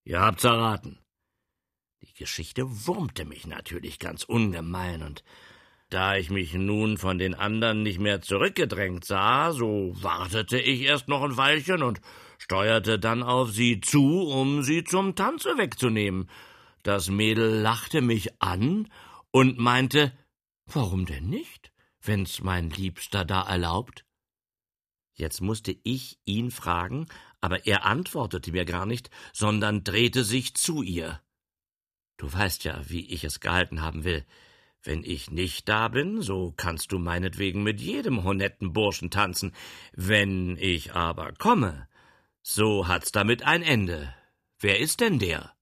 Ihr 0.04 0.20
habt's 0.20 0.44
erraten. 0.44 1.00
Die 2.02 2.14
Geschichte 2.14 2.66
wurmte 2.88 3.24
mich 3.24 3.48
natürlich 3.48 4.00
ganz 4.00 4.24
ungemein, 4.24 5.04
und 5.04 5.24
da 5.90 6.16
ich 6.16 6.32
mich 6.32 6.54
nun 6.56 6.98
von 6.98 7.20
den 7.20 7.36
anderen 7.36 7.84
nicht 7.84 8.00
mehr 8.00 8.22
zurückgedrängt 8.22 9.06
sah, 9.06 9.52
so 9.52 9.94
wartete 10.02 10.60
ich 10.60 10.82
erst 10.82 11.08
noch 11.08 11.22
ein 11.22 11.38
Weilchen 11.38 11.84
und 11.84 12.02
steuerte 12.38 13.00
dann 13.00 13.24
auf 13.24 13.52
sie 13.52 13.82
zu, 13.82 14.22
um 14.22 14.64
sie 14.64 14.84
zum 14.84 15.16
Tanze 15.16 15.58
wegzunehmen. 15.58 16.30
Das 16.84 17.10
Mädel 17.10 17.62
lachte 17.62 18.02
mich 18.02 18.42
an 18.42 18.90
und 19.32 19.58
meinte, 19.58 20.12
warum 20.66 21.06
denn 21.06 21.30
nicht, 21.30 21.72
wenn's 22.02 22.42
mein 22.42 22.70
Liebster 22.70 23.26
da 23.26 23.42
erlaubt? 23.42 24.06
Jetzt 25.16 25.42
musste 25.42 25.76
ich 25.84 26.20
ihn 26.26 26.50
fragen, 26.50 27.08
aber 27.40 27.68
er 27.68 27.86
antwortete 27.86 28.52
mir 28.52 28.66
gar 28.66 28.86
nicht, 28.86 29.10
sondern 29.32 29.84
drehte 29.84 30.24
sich 30.24 30.56
zu 30.56 30.82
ihr. 30.82 31.22
Du 32.18 32.32
weißt 32.32 32.64
ja, 32.64 32.82
wie 32.90 33.12
ich 33.12 33.24
es 33.24 33.40
gehalten 33.40 33.82
haben 33.82 34.04
will. 34.04 34.26
Wenn 34.82 35.04
ich 35.04 35.32
nicht 35.32 35.70
da 35.70 35.88
bin, 35.88 36.22
so 36.22 36.54
kannst 36.58 36.92
du 36.92 37.00
meinetwegen 37.00 37.64
mit 37.64 37.80
jedem 37.80 38.24
honetten 38.24 38.74
Burschen 38.74 39.10
tanzen. 39.12 39.54
Wenn 39.94 40.58
ich 40.58 40.94
aber 40.94 41.32
komme, 41.34 41.88
so 42.44 42.88
hat's 42.88 43.12
damit 43.12 43.44
ein 43.44 43.64
Ende. 43.64 44.14
Wer 44.60 44.80
ist 44.80 45.00
denn 45.00 45.18
der? 45.18 45.54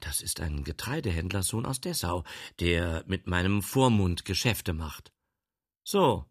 Das 0.00 0.20
ist 0.20 0.40
ein 0.40 0.64
Getreidehändlerssohn 0.64 1.64
aus 1.64 1.80
Dessau, 1.80 2.24
der 2.58 3.04
mit 3.06 3.26
meinem 3.26 3.62
Vormund 3.62 4.24
Geschäfte 4.24 4.72
macht. 4.72 5.12
So. 5.84 6.26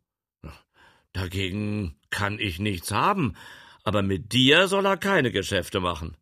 Dagegen 1.13 1.97
kann 2.09 2.39
ich 2.39 2.59
nichts 2.59 2.91
haben, 2.91 3.37
aber 3.83 4.01
mit 4.01 4.33
dir 4.33 4.67
soll 4.67 4.85
er 4.85 4.97
keine 4.97 5.31
Geschäfte 5.31 5.79
machen. 5.79 6.17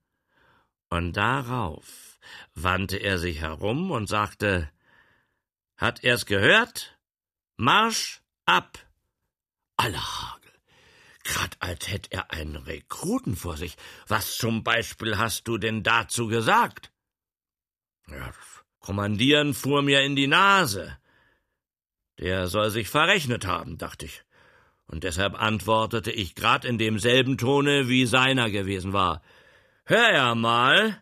Und 0.90 1.14
darauf 1.14 2.20
wandte 2.54 2.98
er 2.98 3.18
sich 3.18 3.42
herum 3.42 3.90
und 3.90 4.08
sagte, 4.08 4.70
hat 5.78 6.04
er's 6.04 6.28
gehört? 6.28 7.00
Marsch 7.58 8.22
ab! 8.46 8.78
Allerhagel, 9.76 10.43
grad 11.24 11.56
als 11.60 11.90
hätt 11.90 12.12
er 12.12 12.32
einen 12.32 12.56
Rekruten 12.56 13.36
vor 13.36 13.58
sich. 13.58 13.76
Was 14.08 14.38
zum 14.38 14.64
Beispiel 14.64 15.18
hast 15.18 15.48
du 15.48 15.58
denn 15.58 15.84
dazu 15.84 16.28
gesagt? 16.28 16.92
Ja, 18.08 18.34
Kommandieren 18.84 19.54
fuhr 19.54 19.82
mir 19.82 20.02
in 20.02 20.18
die 20.18 20.28
Nase. 20.28 20.98
Der 22.20 22.48
soll 22.48 22.70
sich 22.70 22.90
verrechnet 22.90 23.48
haben, 23.48 23.78
dachte 23.78 24.06
ich. 24.06 24.24
Und 24.88 25.06
deshalb 25.06 25.42
antwortete 25.42 26.12
ich 26.12 26.36
grad 26.36 26.66
in 26.66 26.78
demselben 26.78 27.38
Tone, 27.38 27.88
wie 27.88 28.06
seiner 28.06 28.50
gewesen 28.50 28.92
war. 28.92 29.22
Hör 29.86 30.14
ja 30.14 30.36
mal, 30.36 31.02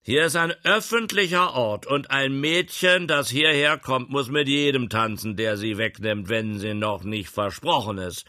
hier 0.00 0.26
ist 0.26 0.36
ein 0.36 0.52
öffentlicher 0.62 1.54
Ort, 1.54 1.86
und 1.86 2.12
ein 2.12 2.40
Mädchen, 2.40 3.08
das 3.08 3.28
hierher 3.28 3.78
kommt, 3.78 4.10
muss 4.10 4.28
mit 4.28 4.46
jedem 4.46 4.88
tanzen, 4.88 5.34
der 5.34 5.56
sie 5.56 5.76
wegnimmt, 5.76 6.28
wenn 6.28 6.60
sie 6.60 6.74
noch 6.74 7.02
nicht 7.02 7.30
versprochen 7.30 7.98
ist. 7.98 8.26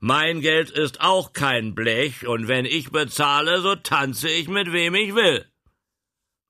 Mein 0.00 0.40
Geld 0.40 0.70
ist 0.70 1.00
auch 1.00 1.32
kein 1.32 1.74
Blech, 1.74 2.26
und 2.26 2.46
wenn 2.46 2.64
ich 2.64 2.90
bezahle, 2.90 3.60
so 3.60 3.74
tanze 3.74 4.28
ich 4.28 4.48
mit 4.48 4.72
wem 4.72 4.94
ich 4.94 5.14
will. 5.14 5.44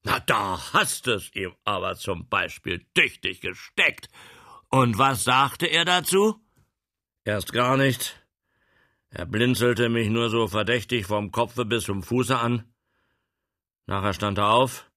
Na, 0.05 0.21
da 0.21 0.73
hast 0.73 1.07
es 1.07 1.35
ihm 1.35 1.55
aber 1.65 1.97
zum 1.97 2.29
Beispiel 2.29 2.85
tüchtig 2.95 3.41
gesteckt. 3.41 4.09
Und 4.69 4.99
was 4.99 5.25
sagte 5.25 5.67
er 5.67 5.87
dazu? 5.87 6.37
Erst 7.25 7.53
gar 7.53 7.77
nicht. 7.77 8.23
Er 9.11 9.25
blinzelte 9.25 9.89
mich 9.89 10.11
nur 10.11 10.29
so 10.29 10.47
verdächtig 10.47 11.07
vom 11.07 11.33
Kopfe 11.33 11.65
bis 11.65 11.85
zum 11.85 12.03
Fuße 12.03 12.39
an. 12.39 12.71
Nachher 13.87 14.13
stand 14.13 14.37
er 14.37 14.51
auf, 14.51 14.91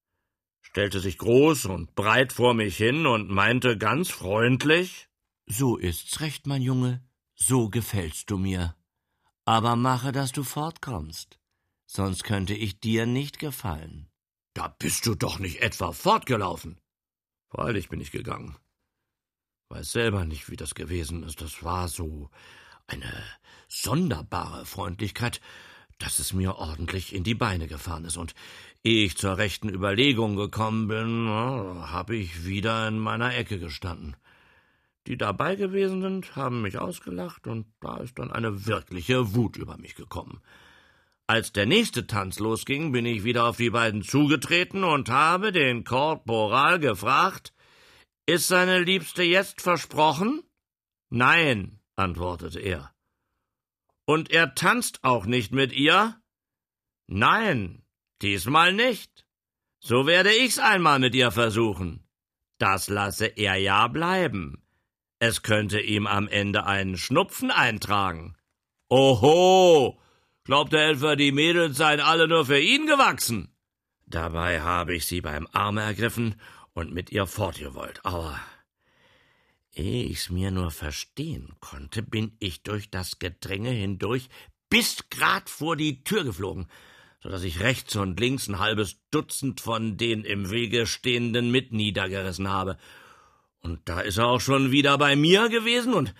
stellte 0.61 0.99
sich 0.99 1.17
groß 1.17 1.65
und 1.67 1.95
breit 1.95 2.33
vor 2.33 2.53
mich 2.53 2.75
hin 2.75 3.05
und 3.05 3.29
meinte 3.29 3.77
ganz 3.77 4.09
freundlich 4.09 5.07
So 5.45 5.77
ist's 5.77 6.19
recht, 6.19 6.47
mein 6.47 6.61
Junge, 6.61 7.01
so 7.41 7.69
gefällst 7.69 8.29
du 8.29 8.37
mir. 8.37 8.75
Aber 9.45 9.75
mache, 9.75 10.11
dass 10.11 10.31
du 10.31 10.43
fortkommst, 10.43 11.39
sonst 11.87 12.23
könnte 12.23 12.53
ich 12.53 12.79
dir 12.79 13.05
nicht 13.05 13.39
gefallen. 13.39 14.09
Da 14.53 14.67
bist 14.67 15.05
du 15.05 15.15
doch 15.15 15.39
nicht 15.39 15.61
etwa 15.61 15.91
fortgelaufen. 15.91 16.79
Freilich 17.49 17.89
bin 17.89 17.99
ich 17.99 18.11
gegangen. 18.11 18.57
Weiß 19.69 19.91
selber 19.91 20.25
nicht, 20.25 20.49
wie 20.49 20.55
das 20.55 20.75
gewesen 20.75 21.23
ist. 21.23 21.41
Das 21.41 21.63
war 21.63 21.87
so 21.87 22.29
eine 22.87 23.11
sonderbare 23.67 24.65
Freundlichkeit, 24.65 25.41
dass 25.97 26.19
es 26.19 26.33
mir 26.33 26.55
ordentlich 26.57 27.13
in 27.13 27.23
die 27.23 27.35
Beine 27.35 27.67
gefahren 27.67 28.05
ist, 28.05 28.17
und 28.17 28.33
ehe 28.83 29.05
ich 29.05 29.17
zur 29.17 29.37
rechten 29.37 29.69
Überlegung 29.69 30.35
gekommen 30.35 30.87
bin, 30.87 31.29
habe 31.29 32.15
ich 32.15 32.45
wieder 32.45 32.87
in 32.87 32.99
meiner 32.99 33.35
Ecke 33.35 33.59
gestanden. 33.59 34.15
Die 35.07 35.17
dabei 35.17 35.55
gewesen 35.55 36.01
sind, 36.01 36.35
haben 36.35 36.61
mich 36.61 36.77
ausgelacht, 36.77 37.47
und 37.47 37.65
da 37.79 37.97
ist 37.97 38.19
dann 38.19 38.31
eine 38.31 38.65
wirkliche 38.67 39.33
Wut 39.33 39.57
über 39.57 39.77
mich 39.77 39.95
gekommen. 39.95 40.41
Als 41.27 41.53
der 41.53 41.65
nächste 41.65 42.07
Tanz 42.07 42.39
losging, 42.39 42.91
bin 42.91 43.05
ich 43.05 43.23
wieder 43.23 43.45
auf 43.45 43.57
die 43.57 43.69
beiden 43.69 44.03
zugetreten 44.03 44.83
und 44.83 45.09
habe 45.09 45.51
den 45.51 45.83
Korporal 45.83 46.79
gefragt, 46.79 47.53
ist 48.25 48.47
seine 48.47 48.79
Liebste 48.79 49.23
jetzt 49.23 49.61
versprochen? 49.61 50.43
Nein, 51.09 51.79
antwortete 51.95 52.59
er. 52.59 52.93
Und 54.05 54.29
er 54.29 54.55
tanzt 54.55 55.03
auch 55.03 55.25
nicht 55.25 55.53
mit 55.53 55.71
ihr? 55.71 56.21
Nein, 57.07 57.83
diesmal 58.21 58.73
nicht. 58.73 59.25
So 59.79 60.05
werde 60.05 60.33
ich's 60.33 60.59
einmal 60.59 60.99
mit 60.99 61.15
ihr 61.15 61.31
versuchen. 61.31 62.07
Das 62.57 62.89
lasse 62.89 63.25
er 63.25 63.55
ja 63.55 63.87
bleiben. 63.87 64.61
Es 65.23 65.43
könnte 65.43 65.79
ihm 65.79 66.07
am 66.07 66.27
Ende 66.27 66.65
einen 66.65 66.97
Schnupfen 66.97 67.51
eintragen. 67.51 68.35
Oho! 68.89 70.01
Glaubt 70.45 70.73
er 70.73 70.89
etwa, 70.89 71.15
die 71.15 71.31
Mädels 71.31 71.77
seien 71.77 71.99
alle 71.99 72.27
nur 72.27 72.47
für 72.47 72.59
ihn 72.59 72.87
gewachsen? 72.87 73.53
Dabei 74.07 74.61
habe 74.61 74.95
ich 74.95 75.05
sie 75.05 75.21
beim 75.21 75.47
Arme 75.51 75.83
ergriffen 75.83 76.41
und 76.73 76.91
mit 76.91 77.11
ihr 77.11 77.27
fortgewollt, 77.27 77.99
aber 78.03 78.39
Ehe 79.73 80.05
ich's 80.05 80.31
mir 80.31 80.49
nur 80.49 80.71
verstehen 80.71 81.53
konnte, 81.59 82.01
bin 82.01 82.35
ich 82.39 82.63
durch 82.63 82.89
das 82.89 83.19
Gedränge 83.19 83.69
hindurch 83.69 84.27
bis 84.71 85.07
grad 85.11 85.51
vor 85.51 85.75
die 85.75 86.03
Tür 86.03 86.23
geflogen, 86.23 86.65
so 87.21 87.29
dass 87.29 87.43
ich 87.43 87.59
rechts 87.59 87.95
und 87.95 88.19
links 88.19 88.47
ein 88.47 88.57
halbes 88.57 88.97
Dutzend 89.11 89.61
von 89.61 89.97
den 89.97 90.23
im 90.23 90.49
Wege 90.49 90.87
stehenden 90.87 91.51
mit 91.51 91.73
niedergerissen 91.73 92.49
habe. 92.49 92.79
Und 93.61 93.79
da 93.85 94.01
ist 94.01 94.17
er 94.17 94.27
auch 94.27 94.41
schon 94.41 94.71
wieder 94.71 94.97
bei 94.97 95.15
mir 95.15 95.49
gewesen 95.49 95.93
und 95.93 96.13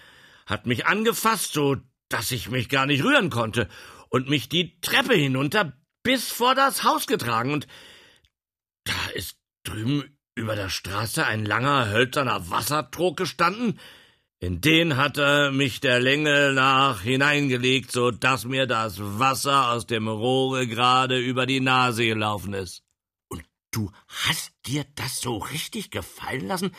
hat 0.45 0.65
mich 0.65 0.86
angefasst, 0.86 1.54
so 1.54 1.77
dass 2.10 2.32
ich 2.32 2.49
mich 2.49 2.69
gar 2.69 2.86
nicht 2.86 3.04
rühren 3.04 3.30
konnte 3.30 3.67
und 4.10 4.30
mich 4.30 4.49
die 4.49 4.80
Treppe 4.82 5.15
hinunter 5.15 5.73
bis 6.04 6.30
vor 6.30 6.56
das 6.56 6.84
Haus 6.84 7.08
getragen 7.08 7.54
und 7.54 7.67
da 8.84 8.93
ist 9.13 9.38
drüben 9.63 10.17
über 10.36 10.56
der 10.56 10.69
Straße 10.69 11.25
ein 11.25 11.45
langer, 11.45 11.89
hölzerner 11.89 12.49
Wassertrog 12.49 13.17
gestanden, 13.17 13.80
in 14.39 14.60
den 14.60 14.97
hatte 14.97 15.51
mich 15.51 15.82
der 15.82 15.99
Länge 15.99 16.51
nach 16.54 17.01
hineingelegt, 17.01 17.91
so 17.91 18.10
dass 18.10 18.43
mir 18.43 18.65
das 18.65 18.97
Wasser 18.99 19.69
aus 19.71 19.86
dem 19.86 20.08
Rohre 20.08 20.65
gerade 20.65 21.19
über 21.19 21.45
die 21.45 21.60
Nase 21.60 22.06
gelaufen 22.06 22.56
ist. 22.56 22.82
Und 23.30 23.43
du 23.69 23.91
hast 24.08 24.51
dir 24.65 24.84
das 24.95 25.21
so 25.21 25.38
richtig 25.38 25.91
gefallen 25.91 26.47
lassen? 26.47 26.71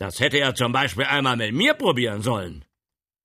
Das 0.00 0.18
hätte 0.18 0.38
er 0.38 0.54
zum 0.54 0.72
Beispiel 0.72 1.04
einmal 1.04 1.36
mit 1.36 1.52
mir 1.52 1.74
probieren 1.74 2.22
sollen. 2.22 2.64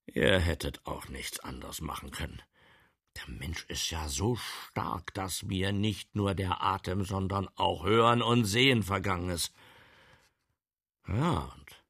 Ihr 0.04 0.38
hättet 0.38 0.84
auch 0.84 1.08
nichts 1.08 1.40
anderes 1.40 1.80
machen 1.80 2.10
können. 2.10 2.42
Der 3.16 3.34
Mensch 3.34 3.64
ist 3.68 3.90
ja 3.90 4.08
so 4.08 4.36
stark, 4.36 5.14
dass 5.14 5.42
mir 5.42 5.72
nicht 5.72 6.14
nur 6.14 6.34
der 6.34 6.62
Atem, 6.62 7.02
sondern 7.02 7.48
auch 7.56 7.86
Hören 7.86 8.20
und 8.20 8.44
Sehen 8.44 8.82
vergangen 8.82 9.30
ist. 9.30 9.54
Ja, 11.08 11.50
und 11.56 11.82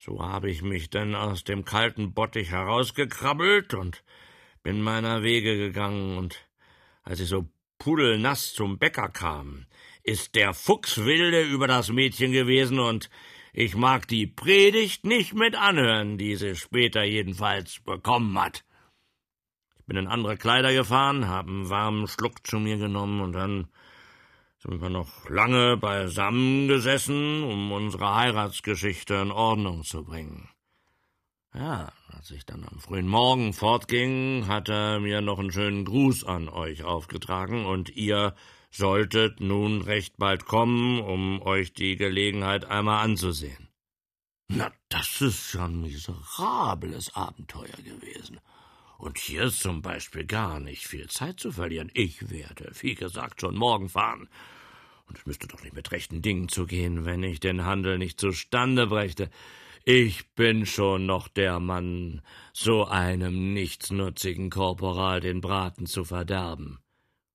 so 0.00 0.20
habe 0.20 0.50
ich 0.50 0.62
mich 0.62 0.90
denn 0.90 1.14
aus 1.14 1.44
dem 1.44 1.64
kalten 1.64 2.12
Bottich 2.12 2.50
herausgekrabbelt 2.50 3.74
und 3.74 4.02
bin 4.64 4.82
meiner 4.82 5.22
Wege 5.22 5.56
gegangen, 5.56 6.18
und 6.18 6.48
als 7.04 7.20
ich 7.20 7.28
so 7.28 7.48
pudelnass 7.78 8.54
zum 8.54 8.76
Bäcker 8.76 9.08
kam, 9.08 9.66
ist 10.02 10.34
der 10.34 10.52
Fuchs 10.52 10.96
wilde 10.96 11.42
über 11.42 11.68
das 11.68 11.90
Mädchen 11.90 12.32
gewesen, 12.32 12.80
und 12.80 13.08
ich 13.52 13.74
mag 13.76 14.06
die 14.08 14.26
Predigt 14.26 15.04
nicht 15.04 15.34
mit 15.34 15.56
anhören, 15.56 16.18
die 16.18 16.36
sie 16.36 16.54
später 16.54 17.02
jedenfalls 17.02 17.80
bekommen 17.80 18.38
hat. 18.40 18.64
Ich 19.78 19.84
bin 19.86 19.96
in 19.96 20.06
andere 20.06 20.36
Kleider 20.36 20.72
gefahren, 20.72 21.26
habe 21.26 21.50
einen 21.50 21.68
warmen 21.68 22.06
Schluck 22.06 22.46
zu 22.46 22.58
mir 22.58 22.78
genommen, 22.78 23.20
und 23.20 23.32
dann 23.32 23.68
sind 24.58 24.80
wir 24.80 24.90
noch 24.90 25.28
lange 25.28 25.76
beisammen 25.76 26.68
gesessen, 26.68 27.42
um 27.42 27.72
unsere 27.72 28.14
Heiratsgeschichte 28.14 29.14
in 29.14 29.32
Ordnung 29.32 29.82
zu 29.84 30.04
bringen. 30.04 30.48
Ja, 31.52 31.92
als 32.08 32.30
ich 32.30 32.46
dann 32.46 32.64
am 32.70 32.78
frühen 32.78 33.08
Morgen 33.08 33.52
fortging, 33.52 34.46
hat 34.46 34.68
er 34.68 35.00
mir 35.00 35.20
noch 35.20 35.40
einen 35.40 35.50
schönen 35.50 35.84
Gruß 35.84 36.24
an 36.24 36.48
euch 36.48 36.84
aufgetragen, 36.84 37.66
und 37.66 37.90
ihr 37.90 38.34
solltet 38.70 39.40
nun 39.40 39.82
recht 39.82 40.16
bald 40.16 40.46
kommen, 40.46 41.00
um 41.00 41.42
euch 41.42 41.72
die 41.72 41.96
Gelegenheit 41.96 42.64
einmal 42.64 43.04
anzusehen. 43.04 43.68
Na, 44.48 44.72
das 44.88 45.20
ist 45.20 45.54
ja 45.54 45.66
ein 45.66 45.80
miserables 45.80 47.14
Abenteuer 47.14 47.76
gewesen. 47.84 48.40
Und 48.98 49.16
hier 49.16 49.44
ist 49.44 49.60
zum 49.60 49.80
Beispiel 49.80 50.26
gar 50.26 50.60
nicht 50.60 50.86
viel 50.86 51.08
Zeit 51.08 51.40
zu 51.40 51.52
verlieren. 51.52 51.90
Ich 51.94 52.30
werde, 52.30 52.70
wie 52.80 52.94
gesagt, 52.94 53.40
schon 53.40 53.56
morgen 53.56 53.88
fahren. 53.88 54.28
Und 55.06 55.18
es 55.18 55.26
müsste 55.26 55.48
doch 55.48 55.62
nicht 55.62 55.74
mit 55.74 55.90
rechten 55.90 56.20
Dingen 56.20 56.48
zugehen, 56.48 57.04
wenn 57.04 57.22
ich 57.22 57.40
den 57.40 57.64
Handel 57.64 57.96
nicht 57.96 58.20
zustande 58.20 58.86
brächte. 58.86 59.30
Ich 59.84 60.34
bin 60.34 60.66
schon 60.66 61.06
noch 61.06 61.28
der 61.28 61.58
Mann, 61.58 62.20
so 62.52 62.84
einem 62.84 63.54
nichtsnutzigen 63.54 64.50
Korporal 64.50 65.20
den 65.20 65.40
Braten 65.40 65.86
zu 65.86 66.04
verderben. 66.04 66.80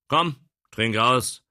Komm, 0.08 0.36
trink 0.76 0.98
aus. 0.98 1.44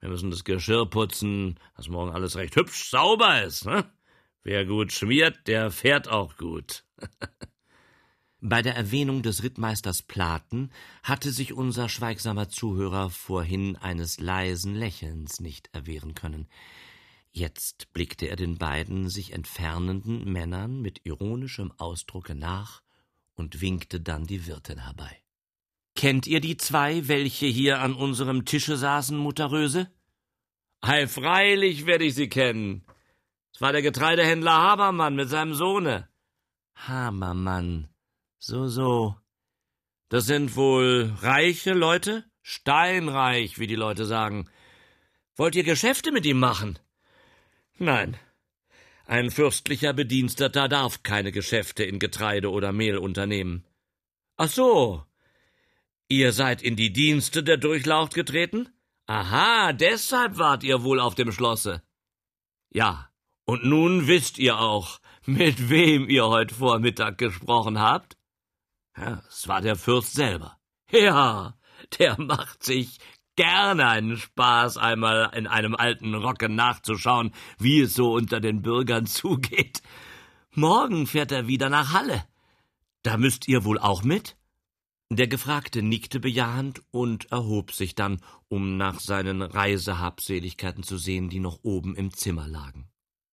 Wir 0.00 0.08
müssen 0.08 0.30
das 0.30 0.44
Geschirr 0.44 0.86
putzen, 0.86 1.58
dass 1.76 1.88
morgen 1.88 2.10
alles 2.10 2.36
recht 2.36 2.56
hübsch 2.56 2.90
sauber 2.90 3.42
ist. 3.42 3.66
Ne? 3.66 3.84
Wer 4.42 4.64
gut 4.64 4.92
schmiert, 4.92 5.46
der 5.46 5.70
fährt 5.70 6.08
auch 6.08 6.36
gut. 6.36 6.84
Bei 8.40 8.60
der 8.60 8.74
Erwähnung 8.74 9.22
des 9.22 9.44
Rittmeisters 9.44 10.02
Platen 10.02 10.70
hatte 11.04 11.30
sich 11.30 11.52
unser 11.52 11.88
schweigsamer 11.88 12.48
Zuhörer 12.48 13.10
vorhin 13.10 13.76
eines 13.76 14.18
leisen 14.18 14.74
Lächelns 14.74 15.38
nicht 15.38 15.68
erwehren 15.72 16.14
können. 16.14 16.48
Jetzt 17.30 17.92
blickte 17.92 18.26
er 18.26 18.34
den 18.34 18.58
beiden 18.58 19.08
sich 19.08 19.32
entfernenden 19.32 20.24
Männern 20.30 20.80
mit 20.80 21.06
ironischem 21.06 21.70
Ausdrucke 21.78 22.34
nach 22.34 22.82
und 23.34 23.60
winkte 23.60 24.00
dann 24.00 24.26
die 24.26 24.46
Wirtin 24.48 24.80
herbei. 24.80 25.21
Kennt 25.94 26.26
ihr 26.26 26.40
die 26.40 26.56
zwei, 26.56 27.06
welche 27.08 27.46
hier 27.46 27.80
an 27.80 27.94
unserem 27.94 28.44
Tische 28.44 28.76
saßen, 28.76 29.16
Mutter 29.16 29.50
Röse? 29.50 29.90
Ei, 30.80 31.06
freilich 31.06 31.86
werde 31.86 32.04
ich 32.04 32.14
sie 32.14 32.28
kennen. 32.28 32.84
Es 33.54 33.60
war 33.60 33.72
der 33.72 33.82
Getreidehändler 33.82 34.52
Habermann 34.52 35.14
mit 35.14 35.28
seinem 35.28 35.54
Sohne. 35.54 36.08
Hamermann. 36.74 37.88
So, 38.38 38.66
so. 38.66 39.16
Das 40.08 40.26
sind 40.26 40.56
wohl 40.56 41.14
reiche 41.20 41.72
Leute? 41.72 42.24
Steinreich, 42.42 43.58
wie 43.58 43.66
die 43.66 43.76
Leute 43.76 44.04
sagen. 44.04 44.48
Wollt 45.36 45.54
ihr 45.54 45.62
Geschäfte 45.62 46.10
mit 46.10 46.26
ihm 46.26 46.40
machen? 46.40 46.78
Nein. 47.78 48.16
Ein 49.06 49.30
fürstlicher 49.30 49.92
Bediensteter 49.92 50.68
darf 50.68 51.02
keine 51.02 51.32
Geschäfte 51.32 51.84
in 51.84 51.98
Getreide 51.98 52.50
oder 52.50 52.72
Mehl 52.72 52.98
unternehmen. 52.98 53.64
Ach 54.36 54.48
so. 54.48 55.04
Ihr 56.12 56.34
seid 56.34 56.60
in 56.60 56.76
die 56.76 56.92
Dienste 56.92 57.42
der 57.42 57.56
Durchlaucht 57.56 58.12
getreten? 58.12 58.68
Aha, 59.06 59.72
deshalb 59.72 60.36
wart 60.36 60.62
ihr 60.62 60.82
wohl 60.82 61.00
auf 61.00 61.14
dem 61.14 61.32
Schlosse. 61.32 61.82
Ja, 62.70 63.08
und 63.46 63.64
nun 63.64 64.08
wisst 64.08 64.38
ihr 64.38 64.58
auch, 64.58 65.00
mit 65.24 65.70
wem 65.70 66.10
ihr 66.10 66.26
heute 66.26 66.54
Vormittag 66.54 67.16
gesprochen 67.16 67.80
habt? 67.80 68.18
Ja, 68.94 69.22
es 69.26 69.48
war 69.48 69.62
der 69.62 69.74
Fürst 69.74 70.12
selber. 70.12 70.58
Ja, 70.90 71.56
der 71.98 72.20
macht 72.20 72.62
sich 72.62 72.98
gerne 73.34 73.88
einen 73.88 74.18
Spaß, 74.18 74.76
einmal 74.76 75.30
in 75.34 75.46
einem 75.46 75.74
alten 75.74 76.14
Rocke 76.14 76.50
nachzuschauen, 76.50 77.32
wie 77.58 77.80
es 77.80 77.94
so 77.94 78.12
unter 78.12 78.38
den 78.38 78.60
Bürgern 78.60 79.06
zugeht. 79.20 79.80
Morgen 80.50 81.06
fährt 81.06 81.32
er 81.32 81.46
wieder 81.46 81.70
nach 81.70 81.94
Halle. 81.94 82.22
Da 83.02 83.16
müsst 83.16 83.48
ihr 83.48 83.64
wohl 83.64 83.78
auch 83.78 84.02
mit? 84.02 84.36
Der 85.14 85.28
Gefragte 85.28 85.82
nickte 85.82 86.20
bejahend 86.20 86.80
und 86.90 87.30
erhob 87.30 87.72
sich 87.72 87.94
dann, 87.94 88.22
um 88.48 88.78
nach 88.78 88.98
seinen 88.98 89.42
Reisehabseligkeiten 89.42 90.84
zu 90.84 90.96
sehen, 90.96 91.28
die 91.28 91.38
noch 91.38 91.58
oben 91.62 91.94
im 91.96 92.14
Zimmer 92.14 92.48
lagen. 92.48 92.88